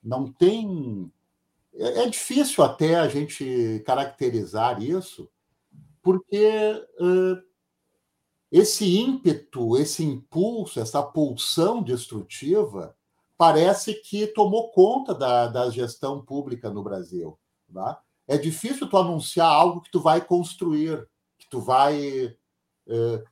[0.03, 1.11] não tem.
[1.73, 5.27] É, é difícil até a gente caracterizar isso,
[5.99, 7.41] porque uh,
[8.51, 12.95] esse ímpeto, esse impulso, essa pulsão destrutiva
[13.35, 17.37] parece que tomou conta da, da gestão pública no Brasil.
[17.73, 17.99] Tá?
[18.28, 21.07] É difícil tu anunciar algo que tu vai construir,
[21.38, 22.36] que tu vai,
[22.88, 23.23] é,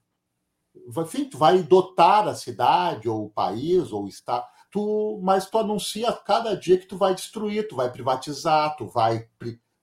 [0.98, 5.58] enfim, tu vai dotar a cidade ou o país ou o estado, tu, mas tu
[5.58, 9.28] anuncia cada dia que tu vai destruir, tu vai privatizar, tu vai,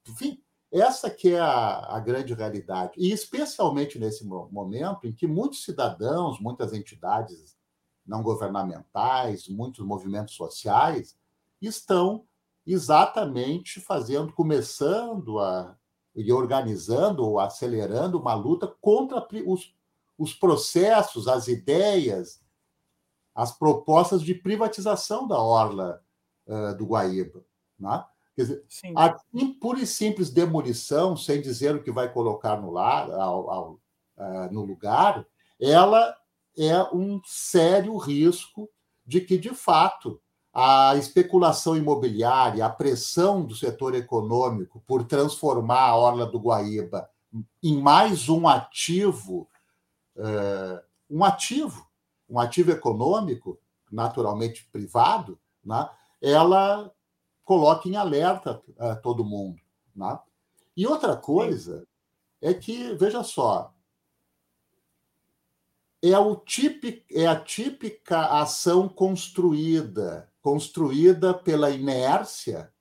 [0.08, 0.40] enfim,
[0.72, 2.92] essa que é a, a grande realidade.
[2.96, 7.58] E especialmente nesse momento em que muitos cidadãos, muitas entidades
[8.06, 11.16] não governamentais, muitos movimentos sociais
[11.60, 12.26] estão
[12.66, 15.76] exatamente fazendo, começando a
[16.14, 19.74] e organizando ou acelerando uma luta contra os,
[20.18, 22.42] os processos, as ideias,
[23.34, 26.02] as propostas de privatização da orla
[26.46, 27.44] uh, do Guaíba.
[27.78, 28.04] Né?
[28.34, 28.92] Quer dizer, Sim.
[28.96, 29.16] a
[29.60, 33.72] pura e simples demolição, sem dizer o que vai colocar no, lar, ao, ao,
[34.16, 35.26] uh, no lugar,
[35.60, 36.16] ela
[36.58, 38.68] é um sério risco
[39.06, 40.20] de que, de fato,
[40.52, 47.08] a especulação imobiliária, a pressão do setor econômico por transformar a Orla do Guaíba
[47.62, 49.48] em mais um ativo,
[50.16, 51.88] uh, um ativo,
[52.28, 53.58] um ativo econômico,
[53.90, 55.88] naturalmente privado, né,
[56.20, 56.92] ela
[57.44, 59.60] coloca em alerta uh, todo mundo.
[59.94, 60.18] Né?
[60.76, 61.86] E outra coisa
[62.40, 63.72] é que, veja só,
[66.02, 72.72] é, o típico, é a típica ação construída construída pela inércia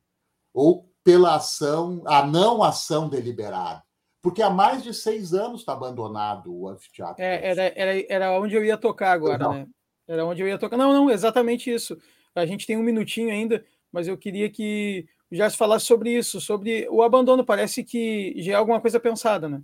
[0.54, 3.84] ou pela ação, a não ação deliberada.
[4.22, 7.24] Porque há mais de seis anos está abandonado o anfiteatro.
[7.24, 9.68] É, era, era, era onde eu ia tocar agora, né?
[10.08, 10.76] Era onde eu ia tocar.
[10.76, 11.98] Não, não, exatamente isso.
[12.36, 16.42] A gente tem um minutinho ainda, mas eu queria que o Jess falasse sobre isso,
[16.42, 17.46] sobre o abandono.
[17.46, 19.62] Parece que já é alguma coisa pensada, né?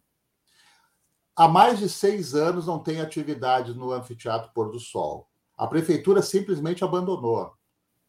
[1.36, 5.28] Há mais de seis anos não tem atividade no Anfiteatro Pôr do Sol.
[5.58, 7.52] A prefeitura simplesmente abandonou.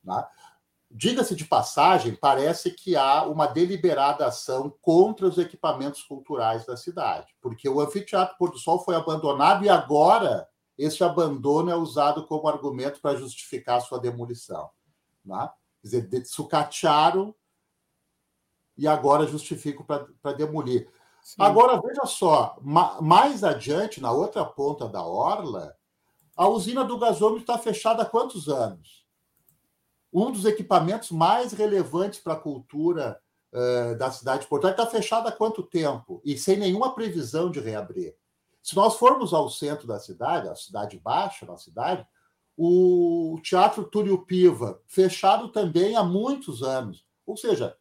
[0.07, 0.25] Né?
[0.89, 7.35] Diga-se de passagem, parece que há uma deliberada ação contra os equipamentos culturais da cidade,
[7.41, 10.49] porque o Anfiteatro Pôr do Sol foi abandonado e agora
[10.79, 14.71] esse abandono é usado como argumento para justificar sua demolição.
[15.25, 15.51] Né?
[15.83, 17.35] Quer dizer, sucatearam
[18.77, 20.89] e agora justificam para demolir.
[21.23, 21.37] Sim.
[21.41, 25.75] Agora, veja só, mais adiante, na outra ponta da orla,
[26.37, 29.06] a usina do gasômetro está fechada há quantos anos?
[30.19, 33.21] Um dos equipamentos mais relevantes para a cultura
[33.53, 36.23] uh, da cidade de Porto Alegre está fechado há quanto tempo?
[36.25, 38.17] E sem nenhuma previsão de reabrir.
[38.63, 42.07] Se nós formos ao centro da cidade, a cidade baixa na cidade,
[42.57, 47.05] o Teatro Túlio Piva, fechado também há muitos anos.
[47.27, 47.77] Ou seja,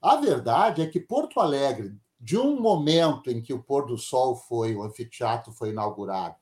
[0.00, 4.36] a verdade é que Porto Alegre, de um momento em que o pôr do sol
[4.36, 6.36] foi, o anfiteatro foi inaugurado,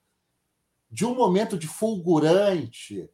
[0.91, 3.09] de um momento de fulgurante,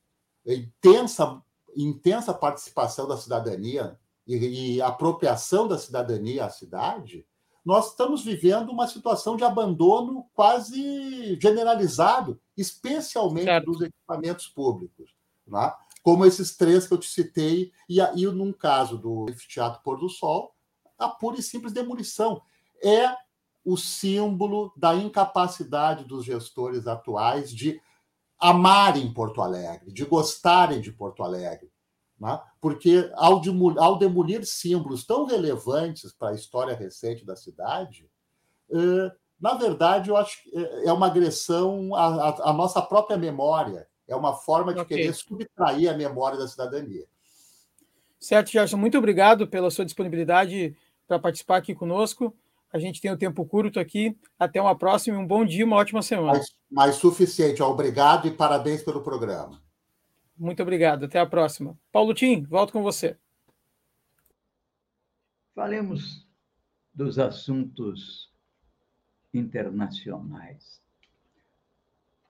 [0.45, 1.41] intensa
[1.77, 7.27] intensa participação da cidadania e, e apropriação da cidadania à cidade,
[7.65, 13.65] nós estamos vivendo uma situação de abandono quase generalizado, especialmente certo.
[13.65, 15.15] dos equipamentos públicos.
[15.47, 15.73] Né?
[16.03, 20.11] Como esses três que eu te citei, e, e num caso do Teatro Pôr do
[20.11, 20.55] Sol,
[20.99, 22.43] a pura e simples demolição.
[22.83, 23.17] É
[23.65, 27.81] o símbolo da incapacidade dos gestores atuais de
[28.45, 31.73] amarem Porto Alegre, de gostarem de Porto Alegre.
[32.21, 32.39] Né?
[32.61, 38.07] Porque ao, demolir, ao demolir símbolos tão relevantes para a história recente da cidade,
[38.71, 40.51] eh, na verdade, eu acho que
[40.85, 43.87] é uma agressão à, à nossa própria memória.
[44.07, 44.99] É uma forma de okay.
[44.99, 47.07] querer subtrair a memória da cidadania.
[48.21, 48.77] Certo, Gerson.
[48.77, 50.77] Muito obrigado pela sua disponibilidade
[51.09, 52.35] para participar aqui conosco.
[52.75, 54.19] A gente tem o tempo curto aqui.
[54.37, 56.33] Até uma próxima, um bom dia, uma ótima semana.
[56.33, 57.63] Mais, mais suficiente.
[57.63, 59.63] Obrigado e parabéns pelo programa.
[60.37, 61.05] Muito obrigado.
[61.05, 61.79] Até a próxima.
[61.93, 63.17] Paulo Tim, volto com você.
[65.55, 66.27] Falemos
[66.93, 68.29] dos assuntos
[69.33, 70.83] internacionais.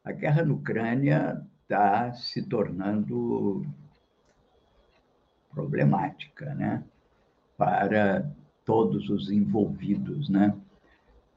[0.05, 3.65] A guerra na Ucrânia está se tornando
[5.55, 6.85] problemática, né?
[7.57, 8.31] Para
[8.65, 10.55] todos os envolvidos, né?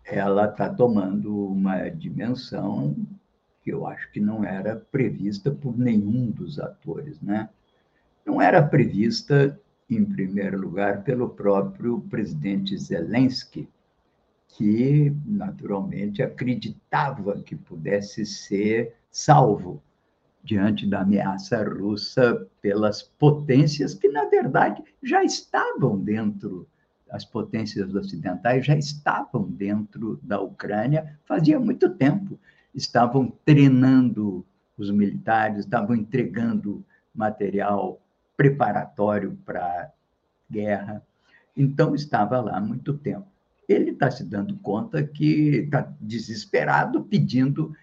[0.05, 2.95] Ela está tomando uma dimensão
[3.61, 7.49] que eu acho que não era prevista por nenhum dos atores, né?
[8.25, 9.59] Não era prevista,
[9.89, 13.67] em primeiro lugar, pelo próprio presidente Zelensky,
[14.47, 19.81] que naturalmente acreditava que pudesse ser salvo
[20.43, 26.65] diante da ameaça russa pelas potências que, na verdade, já estavam dentro,
[27.09, 32.39] as potências ocidentais já estavam dentro da Ucrânia fazia muito tempo.
[32.73, 34.45] Estavam treinando
[34.77, 36.83] os militares, estavam entregando
[37.13, 37.99] material
[38.35, 39.89] preparatório para a
[40.49, 41.03] guerra.
[41.55, 43.25] Então, estava lá muito tempo.
[43.67, 47.75] Ele está se dando conta que está desesperado, pedindo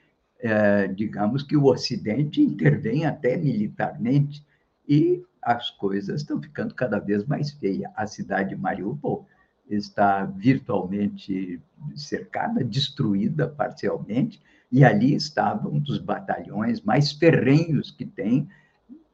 [0.45, 4.45] é, digamos que o Ocidente intervém até militarmente
[4.87, 7.91] e as coisas estão ficando cada vez mais feias.
[7.95, 9.27] A cidade de Mariupol
[9.69, 11.61] está virtualmente
[11.95, 18.49] cercada, destruída parcialmente, e ali estava um dos batalhões mais ferrenhos que tem,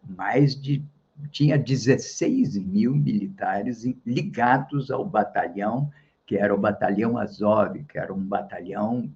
[0.03, 0.83] mais de
[1.31, 5.91] tinha 16 mil militares ligados ao batalhão,
[6.27, 9.11] que era o batalhão Azov, que era um batalhão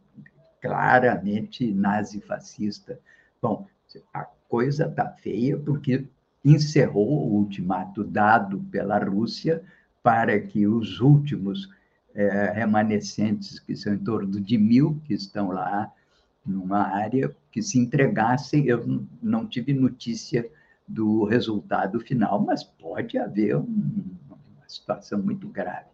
[0.60, 2.98] claramente nazifascista.
[3.40, 3.66] Bom,
[4.12, 6.06] a coisa está feia porque
[6.44, 9.62] encerrou o ultimato dado pela Rússia
[10.02, 11.70] para que os últimos
[12.14, 15.90] é, remanescentes, que são em torno de mil que estão lá
[16.44, 18.66] numa área, que se entregassem.
[18.66, 20.48] Eu não tive notícia
[20.86, 25.86] do resultado final, mas pode haver um, uma situação muito grave.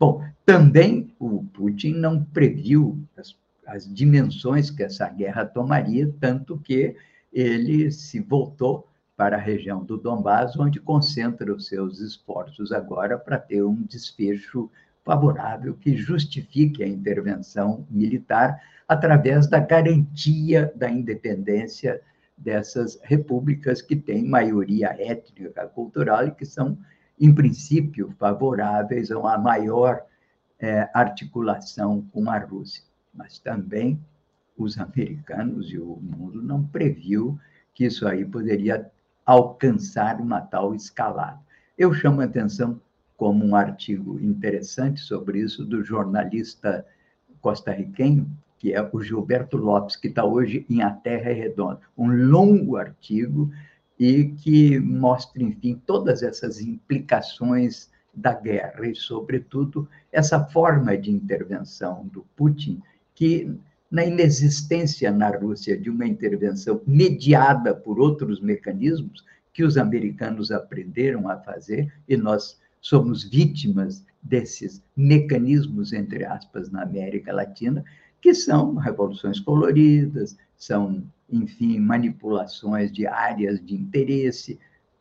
[0.00, 3.36] Bom, também o Putin não previu as
[3.68, 6.96] as dimensões que essa guerra tomaria, tanto que
[7.30, 8.87] ele se voltou
[9.18, 14.70] para a região do Donbás, onde concentra os seus esforços agora para ter um desfecho
[15.04, 22.00] favorável que justifique a intervenção militar através da garantia da independência
[22.36, 26.78] dessas repúblicas que têm maioria étnica, cultural e que são,
[27.18, 30.00] em princípio, favoráveis a uma maior
[30.60, 32.84] é, articulação com a Rússia.
[33.12, 33.98] Mas também
[34.56, 37.36] os americanos e o mundo não previu
[37.74, 38.88] que isso aí poderia
[39.28, 41.38] alcançar uma tal escalada.
[41.76, 42.80] Eu chamo a atenção
[43.14, 46.86] como um artigo interessante sobre isso do jornalista
[47.38, 48.26] costarriquenho,
[48.56, 51.80] que é o Gilberto Lopes, que está hoje em A Terra é Redonda.
[51.96, 53.50] Um longo artigo
[53.98, 62.06] e que mostra, enfim, todas essas implicações da guerra e, sobretudo, essa forma de intervenção
[62.06, 62.80] do Putin
[63.14, 63.54] que,
[63.90, 71.28] na inexistência na Rússia de uma intervenção mediada por outros mecanismos que os americanos aprenderam
[71.28, 77.84] a fazer, e nós somos vítimas desses mecanismos, entre aspas, na América Latina,
[78.20, 84.58] que são revoluções coloridas, são, enfim, manipulações de áreas de interesse.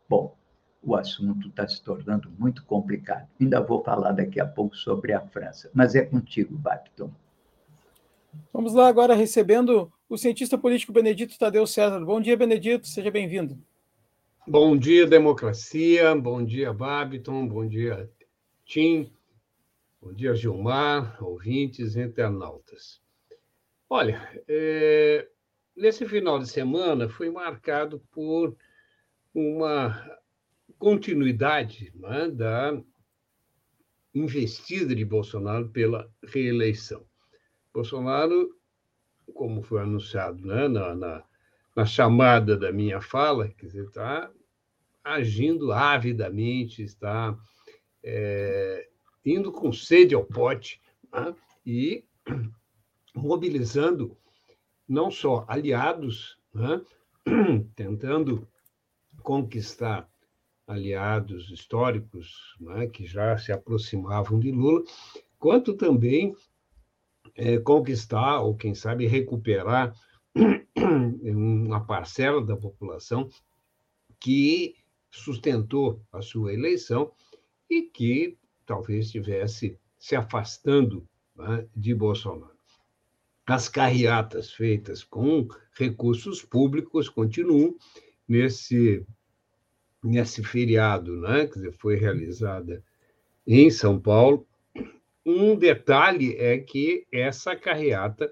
[0.07, 0.35] Bom,
[0.81, 3.27] o assunto está se tornando muito complicado.
[3.39, 7.11] Ainda vou falar daqui a pouco sobre a França, mas é contigo, Bapton.
[8.53, 11.99] Vamos lá agora recebendo o cientista político Benedito Tadeu César.
[12.03, 13.57] Bom dia, Benedito, seja bem-vindo.
[14.47, 16.15] Bom dia, democracia.
[16.15, 17.47] Bom dia, Babiton.
[17.47, 18.09] Bom dia,
[18.65, 19.11] Tim.
[20.01, 23.01] Bom dia, Gilmar, ouvintes internautas.
[23.89, 25.27] Olha, é,
[25.75, 28.55] nesse final de semana foi marcado por
[29.33, 30.19] uma
[30.77, 32.81] continuidade né, da
[34.13, 37.05] investida de Bolsonaro pela reeleição.
[37.77, 38.57] Bolsonaro,
[39.35, 41.23] como foi anunciado né, na, na,
[41.75, 44.31] na chamada da minha fala, quer dizer, está
[45.03, 47.37] agindo avidamente, está
[48.03, 48.89] é,
[49.23, 50.81] indo com sede ao pote
[51.13, 52.03] né, e
[53.13, 54.17] mobilizando
[54.89, 56.81] não só aliados, né,
[57.75, 58.47] tentando
[59.21, 60.09] conquistar
[60.65, 64.83] aliados históricos né, que já se aproximavam de Lula,
[65.37, 66.35] quanto também
[67.37, 69.93] é, conquistar, ou quem sabe recuperar,
[71.23, 73.29] uma parcela da população
[74.19, 74.75] que
[75.09, 77.11] sustentou a sua eleição
[77.69, 82.57] e que talvez estivesse se afastando né, de Bolsonaro.
[83.45, 87.75] As carreatas feitas com recursos públicos continuam
[88.27, 89.05] nesse
[90.03, 91.45] nesse feriado, né?
[91.45, 92.83] Dizer, foi realizada
[93.45, 94.47] em São Paulo.
[95.29, 98.31] Um detalhe é que essa carreata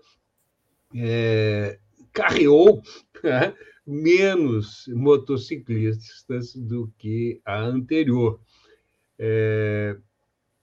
[0.95, 1.77] é,
[2.13, 2.81] carreou
[3.21, 3.53] né,
[3.85, 8.39] menos motociclistas do que a anterior.
[9.19, 9.97] É,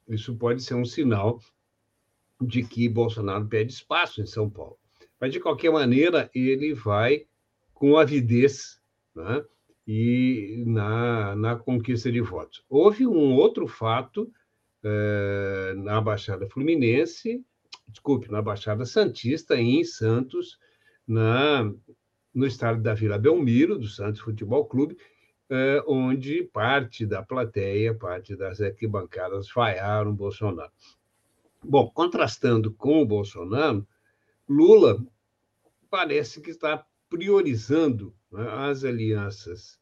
[0.08, 1.38] isso pode ser um sinal
[2.40, 4.78] de que Bolsonaro pede espaço em São Paulo.
[5.20, 7.26] Mas, de qualquer maneira, ele vai
[7.74, 8.80] com avidez
[9.14, 9.44] né?
[9.86, 12.64] e na, na conquista de votos.
[12.70, 14.32] Houve um outro fato
[14.84, 17.44] é, na Baixada Fluminense,
[17.88, 20.58] desculpe, na Baixada Santista, em Santos,
[21.06, 21.72] na,
[22.34, 24.96] no estado da Vila Belmiro, do Santos Futebol Clube,
[25.50, 30.72] é, onde parte da plateia, parte das arquibancadas vaiaram Bolsonaro.
[31.62, 33.86] Bom, contrastando com o Bolsonaro,
[34.48, 35.04] Lula
[35.90, 39.78] parece que está priorizando né, as alianças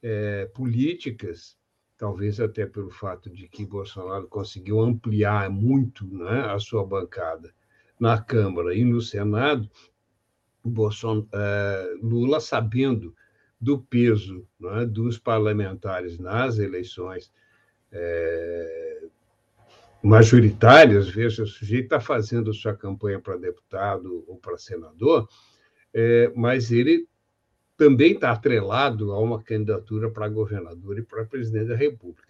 [0.00, 1.57] é, políticas,
[1.98, 7.52] talvez até pelo fato de que Bolsonaro conseguiu ampliar muito né, a sua bancada
[7.98, 9.68] na Câmara e no Senado,
[10.64, 13.14] Bolson, é, Lula, sabendo
[13.60, 17.32] do peso né, dos parlamentares nas eleições
[17.90, 19.02] é,
[20.00, 25.28] majoritárias, veja, o sujeito está fazendo sua campanha para deputado ou para senador,
[25.92, 27.08] é, mas ele
[27.78, 32.28] também está atrelado a uma candidatura para governador e para presidente da República.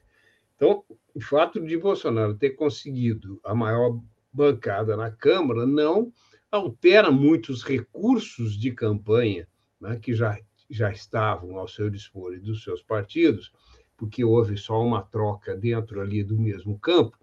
[0.55, 0.85] Então,
[1.15, 4.01] o fato de Bolsonaro ter conseguido a maior
[4.33, 6.13] bancada na Câmara não
[6.51, 9.49] altera muitos recursos de campanha
[9.81, 10.39] né, que já
[10.71, 13.51] já estavam ao seu dispor e dos seus partidos,
[13.97, 17.17] porque houve só uma troca dentro ali do mesmo campo,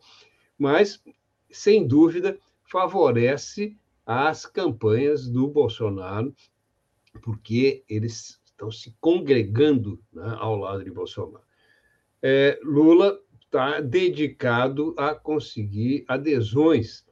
[0.57, 1.01] mas,
[1.51, 6.33] sem dúvida, favorece as campanhas do Bolsonaro,
[7.21, 11.43] porque eles estão se congregando né, ao lado de Bolsonaro.
[12.21, 17.05] É, Lula está dedicado a conseguir adesões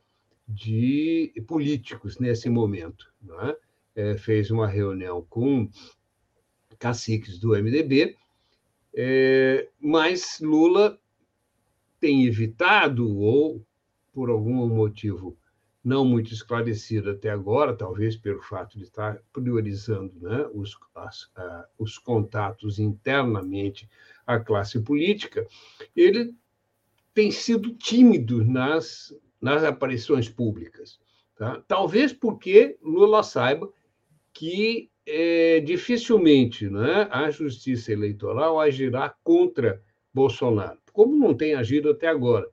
[0.48, 3.12] de políticos nesse momento.
[3.42, 3.58] É?
[3.96, 5.70] É, fez uma reunião com
[6.80, 8.18] caciques do MDB,
[8.96, 11.00] é, mas Lula
[12.00, 13.66] tem evitado, ou
[14.12, 15.38] por algum motivo
[15.84, 21.66] não muito esclarecido até agora, talvez pelo fato de estar priorizando né, os, as, uh,
[21.78, 23.90] os contatos internamente
[24.26, 25.46] à classe política,
[25.94, 26.34] ele
[27.14, 31.00] tem sido tímido nas, nas aparições públicas.
[31.36, 31.62] Tá?
[31.68, 33.70] Talvez porque Lula saiba
[34.32, 42.08] que é, dificilmente né, a justiça eleitoral agirá contra Bolsonaro, como não tem agido até
[42.08, 42.48] agora,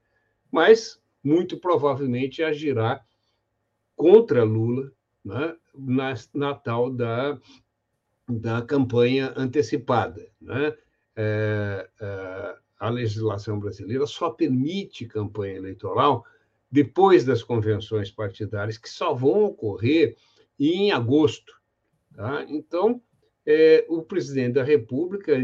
[0.50, 3.04] mas muito provavelmente agirá
[4.00, 4.90] contra Lula
[5.22, 7.38] né, na, na tal da,
[8.26, 10.26] da campanha antecipada.
[10.40, 10.74] Né?
[11.14, 16.24] É, é, a legislação brasileira só permite campanha eleitoral
[16.72, 20.16] depois das convenções partidárias, que só vão ocorrer
[20.58, 21.52] em agosto.
[22.14, 22.46] Tá?
[22.48, 23.02] Então,
[23.44, 25.34] é, o presidente da República,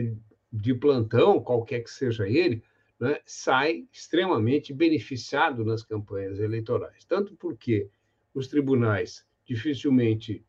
[0.50, 2.62] de plantão, qualquer que seja ele,
[2.98, 7.04] né, sai extremamente beneficiado nas campanhas eleitorais.
[7.04, 7.90] Tanto porque
[8.38, 10.44] os tribunais dificilmente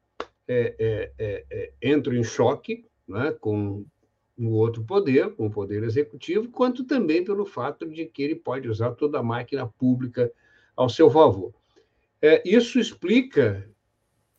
[0.48, 3.86] é, é, é, é entram em choque né, com
[4.38, 8.70] o outro poder, com o poder executivo, quanto também pelo fato de que ele pode
[8.70, 10.32] usar toda a máquina pública
[10.76, 11.54] ao seu favor.
[12.22, 13.68] É, isso explica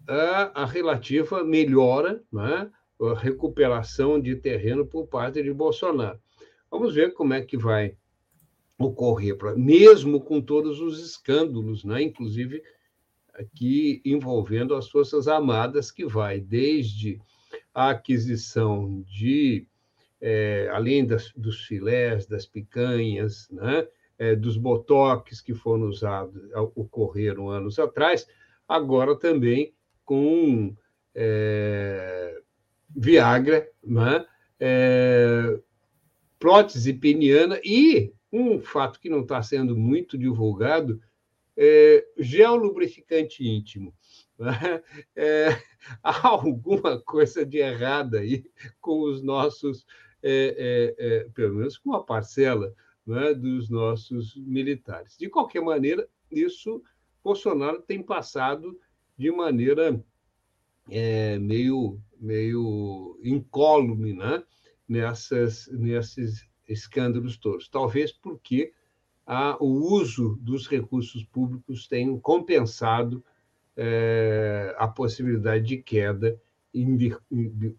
[0.07, 2.71] a, a relativa melhora, né?
[3.01, 6.19] a recuperação de terreno por parte de Bolsonaro.
[6.71, 7.97] Vamos ver como é que vai
[8.79, 12.03] ocorrer, mesmo com todos os escândalos, né?
[12.03, 12.63] inclusive
[13.39, 17.21] aqui envolvendo as Forças Armadas, que vai desde
[17.73, 19.67] a aquisição de,
[20.21, 23.87] é, além das, dos filés, das picanhas, né?
[24.21, 26.43] É, dos botoques que foram usados,
[26.75, 28.27] ocorreram anos atrás,
[28.67, 29.73] agora também
[30.05, 30.75] com
[31.15, 32.41] é,
[32.97, 34.27] Viagra, né?
[34.59, 35.59] é,
[36.39, 41.01] prótese peniana e um fato que não está sendo muito divulgado,
[41.59, 43.93] é, gel lubrificante íntimo.
[44.39, 44.83] Né?
[45.17, 45.49] É,
[46.03, 48.45] há alguma coisa de errada aí
[48.81, 49.85] com os nossos,
[50.23, 52.73] é, é, é pelo menos com uma parcela
[53.05, 55.17] né, dos nossos militares.
[55.19, 56.81] De qualquer maneira, isso
[57.25, 58.79] Bolsonaro tem passado
[59.17, 60.01] de maneira
[60.89, 64.43] é, meio, meio incólume né?
[64.89, 67.69] Nessas, nesses escândalos todos.
[67.69, 68.73] Talvez porque
[69.31, 73.23] a, o uso dos recursos públicos tem compensado
[73.77, 76.41] é, a possibilidade de queda
[76.75, 76.97] em,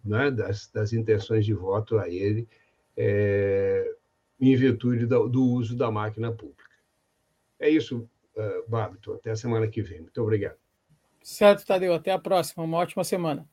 [0.06, 2.47] né, das, das, intenções de voto a ele,
[2.95, 3.95] é,
[4.39, 6.70] em virtude do, do, uso da máquina pública.
[7.60, 9.14] É isso, uh, Babito.
[9.14, 10.02] Até a semana que vem.
[10.02, 10.58] Muito obrigado.
[11.24, 11.93] Certo, Tadeu.
[11.95, 12.64] Até a próxima.
[12.64, 13.50] Uma ótima semana.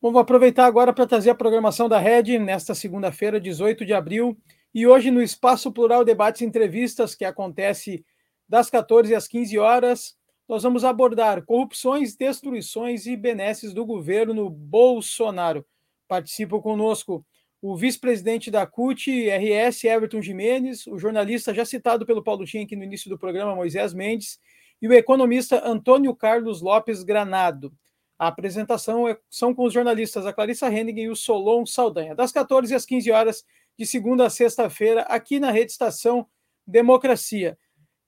[0.00, 4.36] Bom, vou aproveitar agora para trazer a programação da Rede nesta segunda-feira, 18 de abril.
[4.76, 8.04] E hoje, no Espaço Plural Debates e Entrevistas, que acontece
[8.46, 10.14] das 14 às 15 horas,
[10.46, 15.64] nós vamos abordar corrupções, destruições e benesses do governo Bolsonaro.
[16.06, 17.24] Participa conosco
[17.62, 22.84] o vice-presidente da CUT, RS, Everton Jimenez, o jornalista já citado pelo Paulo aqui no
[22.84, 24.38] início do programa, Moisés Mendes,
[24.82, 27.72] e o economista Antônio Carlos Lopes Granado.
[28.18, 32.30] A apresentação é, são com os jornalistas a Clarissa Henning e o Solon Saldanha, das
[32.30, 33.42] 14 às 15 horas
[33.78, 36.26] de segunda a sexta-feira, aqui na Rede Estação
[36.66, 37.58] Democracia.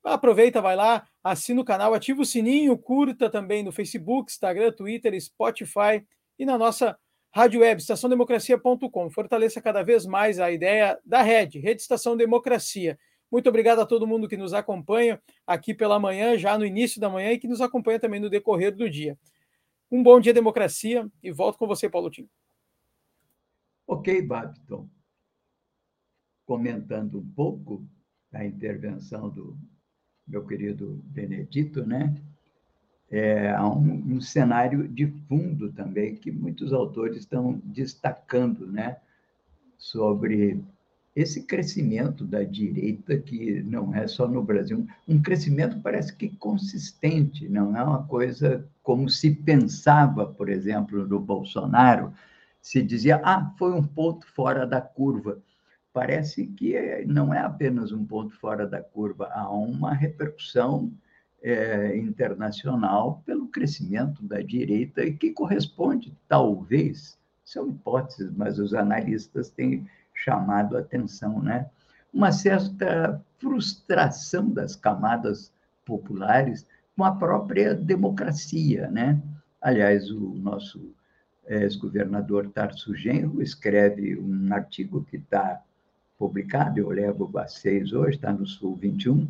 [0.03, 5.21] Aproveita, vai lá, assina o canal, ativa o sininho, curta também no Facebook, Instagram, Twitter,
[5.21, 6.05] Spotify
[6.39, 6.99] e na nossa
[7.31, 9.11] rádio web, estaçãodemocracia.com.
[9.11, 12.99] Fortaleça cada vez mais a ideia da rede, Rede Estação Democracia.
[13.31, 17.11] Muito obrigado a todo mundo que nos acompanha aqui pela manhã, já no início da
[17.11, 19.19] manhã, e que nos acompanha também no decorrer do dia.
[19.91, 22.27] Um bom dia, democracia, e volto com você, Paulo Tim.
[23.87, 24.89] Ok, Babton
[26.49, 27.87] comentando um pouco
[28.33, 29.55] da intervenção do
[30.27, 32.17] meu querido Benedito, né?
[33.11, 38.97] É, um, um, cenário de fundo também que muitos autores estão destacando, né?
[39.77, 40.59] Sobre
[41.15, 47.47] esse crescimento da direita que não é só no Brasil, um crescimento parece que consistente,
[47.47, 52.13] não é uma coisa como se pensava, por exemplo, no Bolsonaro,
[52.63, 55.43] se dizia, ah, foi um ponto fora da curva
[55.93, 60.93] parece que é, não é apenas um ponto fora da curva, há uma repercussão
[61.43, 69.51] é, internacional pelo crescimento da direita e que corresponde, talvez, são hipóteses, mas os analistas
[69.51, 71.70] têm chamado a atenção, né?
[72.12, 75.53] Uma certa frustração das camadas
[75.84, 76.66] populares
[76.97, 79.20] com a própria democracia, né?
[79.61, 80.95] Aliás, o nosso
[81.47, 85.62] ex-governador Tarso Genro escreve um artigo que está
[86.19, 89.29] publicado, eu levo seis hoje, está no Sul 21,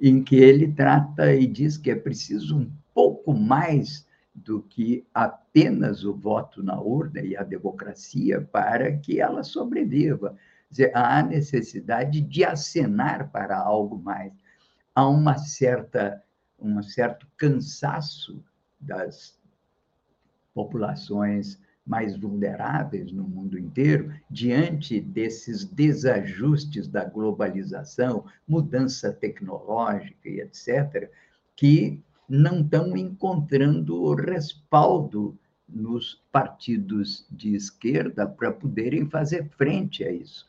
[0.00, 6.04] em que ele trata e diz que é preciso um pouco mais do que apenas
[6.04, 10.36] o voto na urna e a democracia para que ela sobreviva.
[10.68, 14.32] Dizer, há necessidade de acenar para algo mais.
[14.94, 16.20] Há uma certa,
[16.58, 18.42] um certo cansaço
[18.80, 19.38] das
[20.52, 31.10] populações mais vulneráveis no mundo inteiro, diante desses desajustes da globalização, mudança tecnológica e etc.,
[31.54, 35.36] que não estão encontrando respaldo
[35.68, 40.46] nos partidos de esquerda para poderem fazer frente a isso.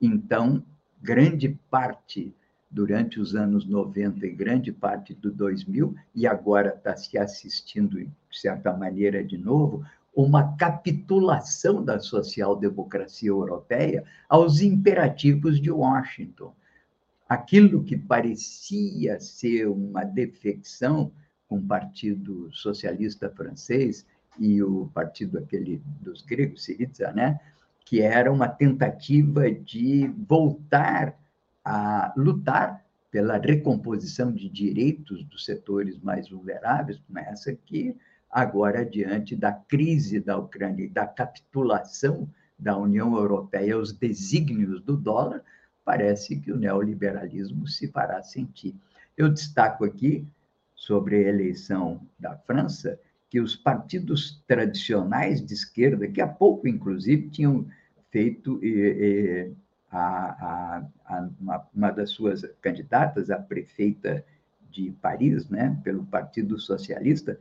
[0.00, 0.62] Então,
[1.02, 2.32] grande parte
[2.70, 8.10] durante os anos 90 e grande parte do 2000, e agora está se assistindo, de
[8.30, 9.84] certa maneira, de novo,
[10.18, 16.52] uma capitulação da social-democracia europeia aos imperativos de Washington.
[17.28, 21.12] Aquilo que parecia ser uma defecção
[21.48, 24.04] com o Partido Socialista Francês
[24.40, 27.38] e o partido aquele dos gregos, Syriza, né?
[27.84, 31.16] que era uma tentativa de voltar
[31.64, 37.96] a lutar pela recomposição de direitos dos setores mais vulneráveis, como essa que
[38.30, 44.96] agora diante da crise da Ucrânia e da capitulação da União Europeia aos desígnios do
[44.96, 45.42] dólar,
[45.84, 48.74] parece que o neoliberalismo se fará sentir.
[49.16, 50.26] Eu destaco aqui,
[50.74, 52.98] sobre a eleição da França,
[53.28, 57.66] que os partidos tradicionais de esquerda, que há pouco, inclusive, tinham
[58.10, 59.50] feito eh, eh,
[59.90, 64.24] a, a, a, uma, uma das suas candidatas, a prefeita
[64.70, 67.38] de Paris, né, pelo Partido Socialista,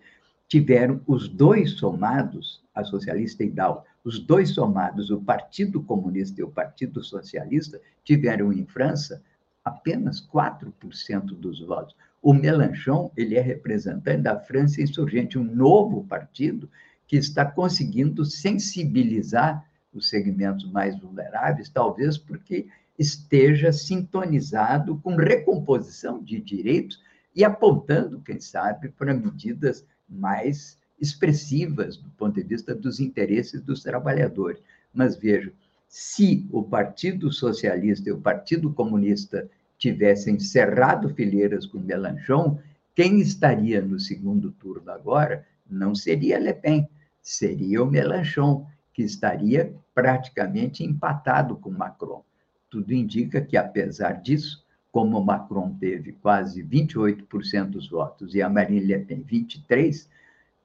[0.47, 6.43] tiveram os dois somados, a socialista e Dow, os dois somados, o Partido Comunista e
[6.43, 9.21] o Partido Socialista, tiveram em França
[9.63, 11.95] apenas 4% dos votos.
[12.21, 16.69] O Mélenchon, ele é representante da França insurgente, um novo partido
[17.05, 22.67] que está conseguindo sensibilizar os segmentos mais vulneráveis, talvez porque
[22.97, 27.01] esteja sintonizado com recomposição de direitos
[27.35, 33.84] e apontando, quem sabe, para medidas mais expressivas do ponto de vista dos interesses dos
[33.84, 34.62] trabalhadores.
[34.93, 35.51] Mas veja,
[35.88, 42.60] se o Partido Socialista e o Partido Comunista tivessem cerrado fileiras com Melanchon,
[42.95, 46.89] quem estaria no segundo turno agora não seria Le Pen,
[47.22, 52.24] seria o Melanchon, que estaria praticamente empatado com Macron.
[52.70, 54.66] Tudo indica que, apesar disso,
[54.97, 60.07] como Macron teve quase 28% dos votos e a Marine Pen 23%,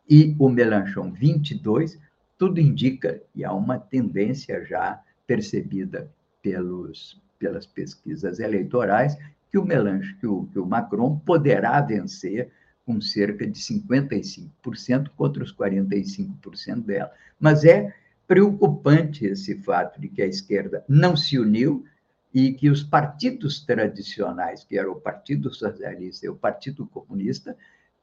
[0.09, 1.99] e o Melanchon 22%,
[2.39, 6.11] tudo indica, e há uma tendência já percebida
[6.41, 9.19] pelos, pelas pesquisas eleitorais,
[9.51, 12.49] que o Melanchon, que o, que o Macron poderá vencer
[12.87, 17.13] com cerca de 55% contra os 45% dela.
[17.39, 17.95] Mas é
[18.27, 21.85] preocupante esse fato de que a esquerda não se uniu
[22.33, 27.57] e que os partidos tradicionais, que eram o Partido Socialista e o Partido Comunista,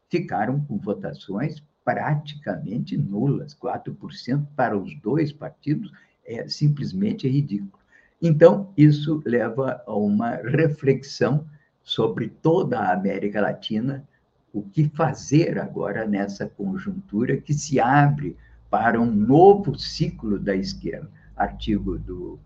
[0.09, 3.55] ficaram com votações praticamente nulas.
[3.55, 5.91] 4% para os dois partidos
[6.25, 7.80] é simplesmente ridículo.
[8.21, 11.47] Então, isso leva a uma reflexão
[11.82, 14.07] sobre toda a América Latina,
[14.53, 18.36] o que fazer agora nessa conjuntura que se abre
[18.69, 21.09] para um novo ciclo da esquerda.
[21.36, 22.38] Artigo do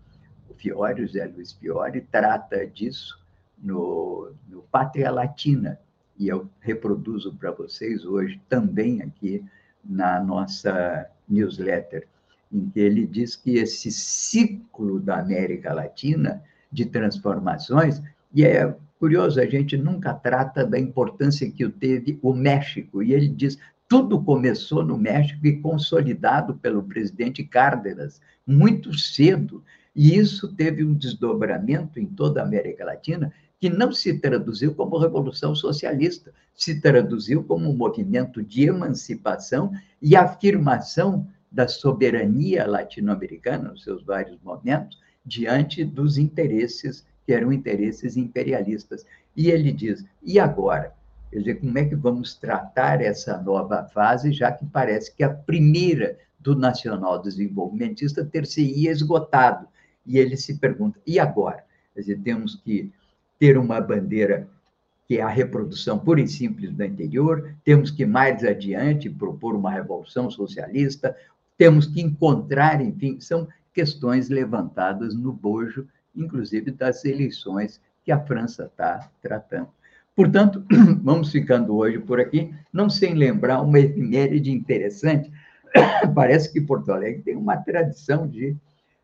[0.64, 3.20] Fiore, José Luiz Fiore, trata disso
[3.62, 5.78] no, no Pátria Latina,
[6.18, 9.44] e eu reproduzo para vocês hoje também aqui
[9.84, 12.08] na nossa newsletter,
[12.50, 16.42] em que ele diz que esse ciclo da América Latina
[16.72, 18.00] de transformações,
[18.32, 23.28] e é curioso, a gente nunca trata da importância que teve o México, e ele
[23.28, 29.62] diz tudo começou no México e consolidado pelo presidente Cárdenas muito cedo.
[29.94, 34.98] E isso teve um desdobramento em toda a América Latina que não se traduziu como
[34.98, 39.72] revolução socialista, se traduziu como um movimento de emancipação
[40.02, 48.16] e afirmação da soberania latino-americana, nos seus vários momentos, diante dos interesses que eram interesses
[48.16, 49.06] imperialistas.
[49.36, 50.92] E ele diz: e agora?
[51.30, 55.30] Quer dizer, como é que vamos tratar essa nova fase, já que parece que a
[55.30, 59.66] primeira do nacional desenvolvimentista ter se esgotado.
[60.06, 61.64] E ele se pergunta: e agora?
[61.94, 62.90] Quer dizer, temos que
[63.38, 64.48] ter uma bandeira
[65.06, 69.70] que é a reprodução pura e simples do interior, temos que mais adiante propor uma
[69.70, 71.14] revolução socialista,
[71.58, 75.86] temos que encontrar, enfim, são questões levantadas no bojo,
[76.16, 79.68] inclusive das eleições que a França está tratando.
[80.16, 80.64] Portanto,
[81.02, 85.30] vamos ficando hoje por aqui, não sem lembrar uma efeméride interessante.
[86.14, 88.56] Parece que Porto Alegre tem uma tradição de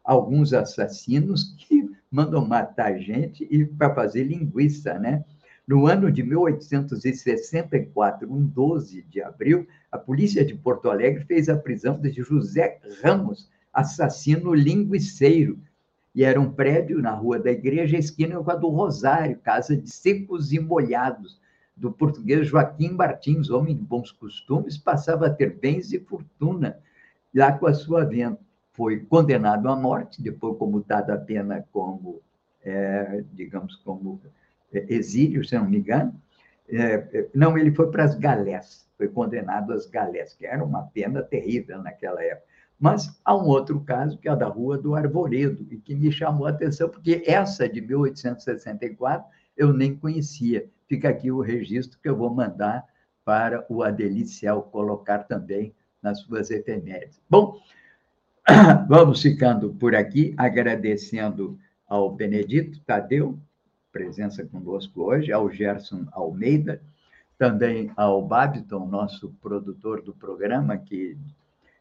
[0.04, 5.24] alguns assassinos que mandam matar gente e para fazer linguiça, né?
[5.66, 11.56] No ano de 1864, um 12 de abril, a polícia de Porto Alegre fez a
[11.56, 15.60] prisão de José Ramos, assassino linguiceiro,
[16.12, 19.88] e era um prédio na Rua da Igreja, esquina com a do Rosário, casa de
[19.88, 21.40] secos e molhados,
[21.76, 26.80] do português Joaquim Martins, homem de bons costumes, passava a ter bens e fortuna
[27.32, 28.40] lá com a sua venda.
[28.72, 32.20] Foi condenado à morte, depois comutada a pena como,
[32.64, 34.20] é, digamos, como
[34.72, 36.14] é, exílio, se não me engano.
[36.68, 40.82] É, é, não, ele foi para as galés, foi condenado às galés, que era uma
[40.82, 42.48] pena terrível naquela época.
[42.78, 46.46] Mas há um outro caso, que é da Rua do Arvoredo, e que me chamou
[46.46, 50.66] a atenção, porque essa de 1864 eu nem conhecia.
[50.88, 52.84] Fica aqui o registro que eu vou mandar
[53.22, 57.20] para o Adeliciel colocar também nas suas efemérides.
[57.28, 57.60] Bom,
[58.88, 63.38] vamos ficando por aqui, agradecendo ao Benedito Tadeu,
[63.92, 66.80] presença conosco hoje, ao Gerson Almeida,
[67.38, 71.16] também ao Babiton, nosso produtor do programa, que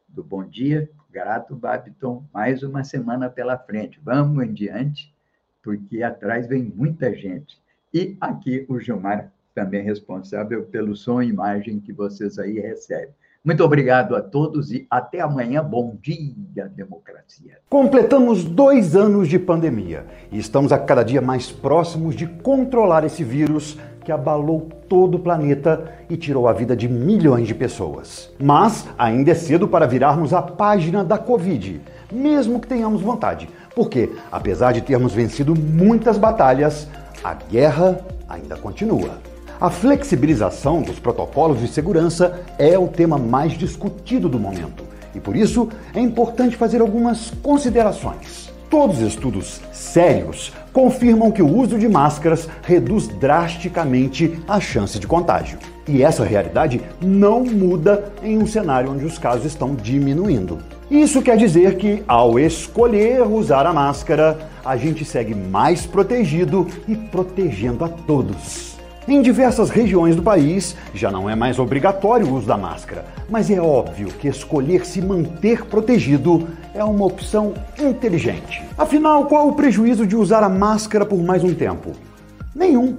[0.07, 0.89] do Bom Dia.
[1.11, 2.23] Grato, Babiton.
[2.33, 3.99] Mais uma semana pela frente.
[4.03, 5.13] Vamos em diante,
[5.61, 7.57] porque atrás vem muita gente.
[7.93, 13.13] E aqui o Gilmar, também responsável pelo som e imagem que vocês aí recebem.
[13.43, 15.63] Muito obrigado a todos e até amanhã.
[15.63, 17.57] Bom dia, democracia.
[17.69, 23.23] Completamos dois anos de pandemia e estamos a cada dia mais próximos de controlar esse
[23.23, 28.29] vírus que abalou todo o planeta e tirou a vida de milhões de pessoas.
[28.37, 31.81] Mas ainda é cedo para virarmos a página da Covid,
[32.11, 36.89] mesmo que tenhamos vontade, porque, apesar de termos vencido muitas batalhas,
[37.23, 39.28] a guerra ainda continua.
[39.61, 45.35] A flexibilização dos protocolos de segurança é o tema mais discutido do momento e por
[45.35, 48.49] isso é importante fazer algumas considerações.
[48.69, 55.05] Todos os estudos sérios confirmam que o uso de máscaras reduz drasticamente a chance de
[55.05, 55.59] contágio.
[55.85, 60.59] E essa realidade não muda em um cenário onde os casos estão diminuindo.
[60.89, 66.95] Isso quer dizer que, ao escolher usar a máscara, a gente segue mais protegido e
[66.95, 68.68] protegendo a todos.
[69.09, 73.49] Em diversas regiões do país, já não é mais obrigatório o uso da máscara, mas
[73.49, 78.63] é óbvio que escolher se manter protegido é uma opção inteligente.
[78.77, 81.93] Afinal, qual o prejuízo de usar a máscara por mais um tempo?
[82.53, 82.97] Nenhum.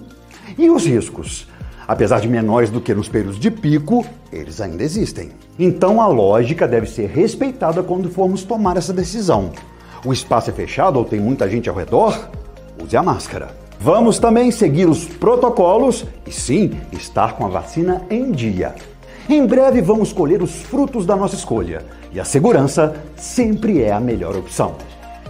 [0.58, 1.46] E os riscos?
[1.86, 5.30] Apesar de menores do que nos períodos de pico, eles ainda existem.
[5.56, 9.52] Então a lógica deve ser respeitada quando formos tomar essa decisão.
[10.04, 12.30] O espaço é fechado ou tem muita gente ao redor?
[12.82, 13.59] Use a máscara.
[13.82, 18.74] Vamos também seguir os protocolos e sim, estar com a vacina em dia.
[19.26, 23.98] Em breve vamos colher os frutos da nossa escolha e a segurança sempre é a
[23.98, 24.74] melhor opção.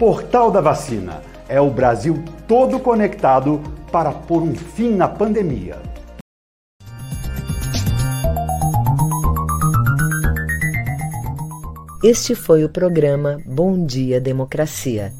[0.00, 3.60] Portal da Vacina é o Brasil todo conectado
[3.92, 5.76] para pôr um fim na pandemia.
[12.02, 15.19] Este foi o programa Bom Dia Democracia.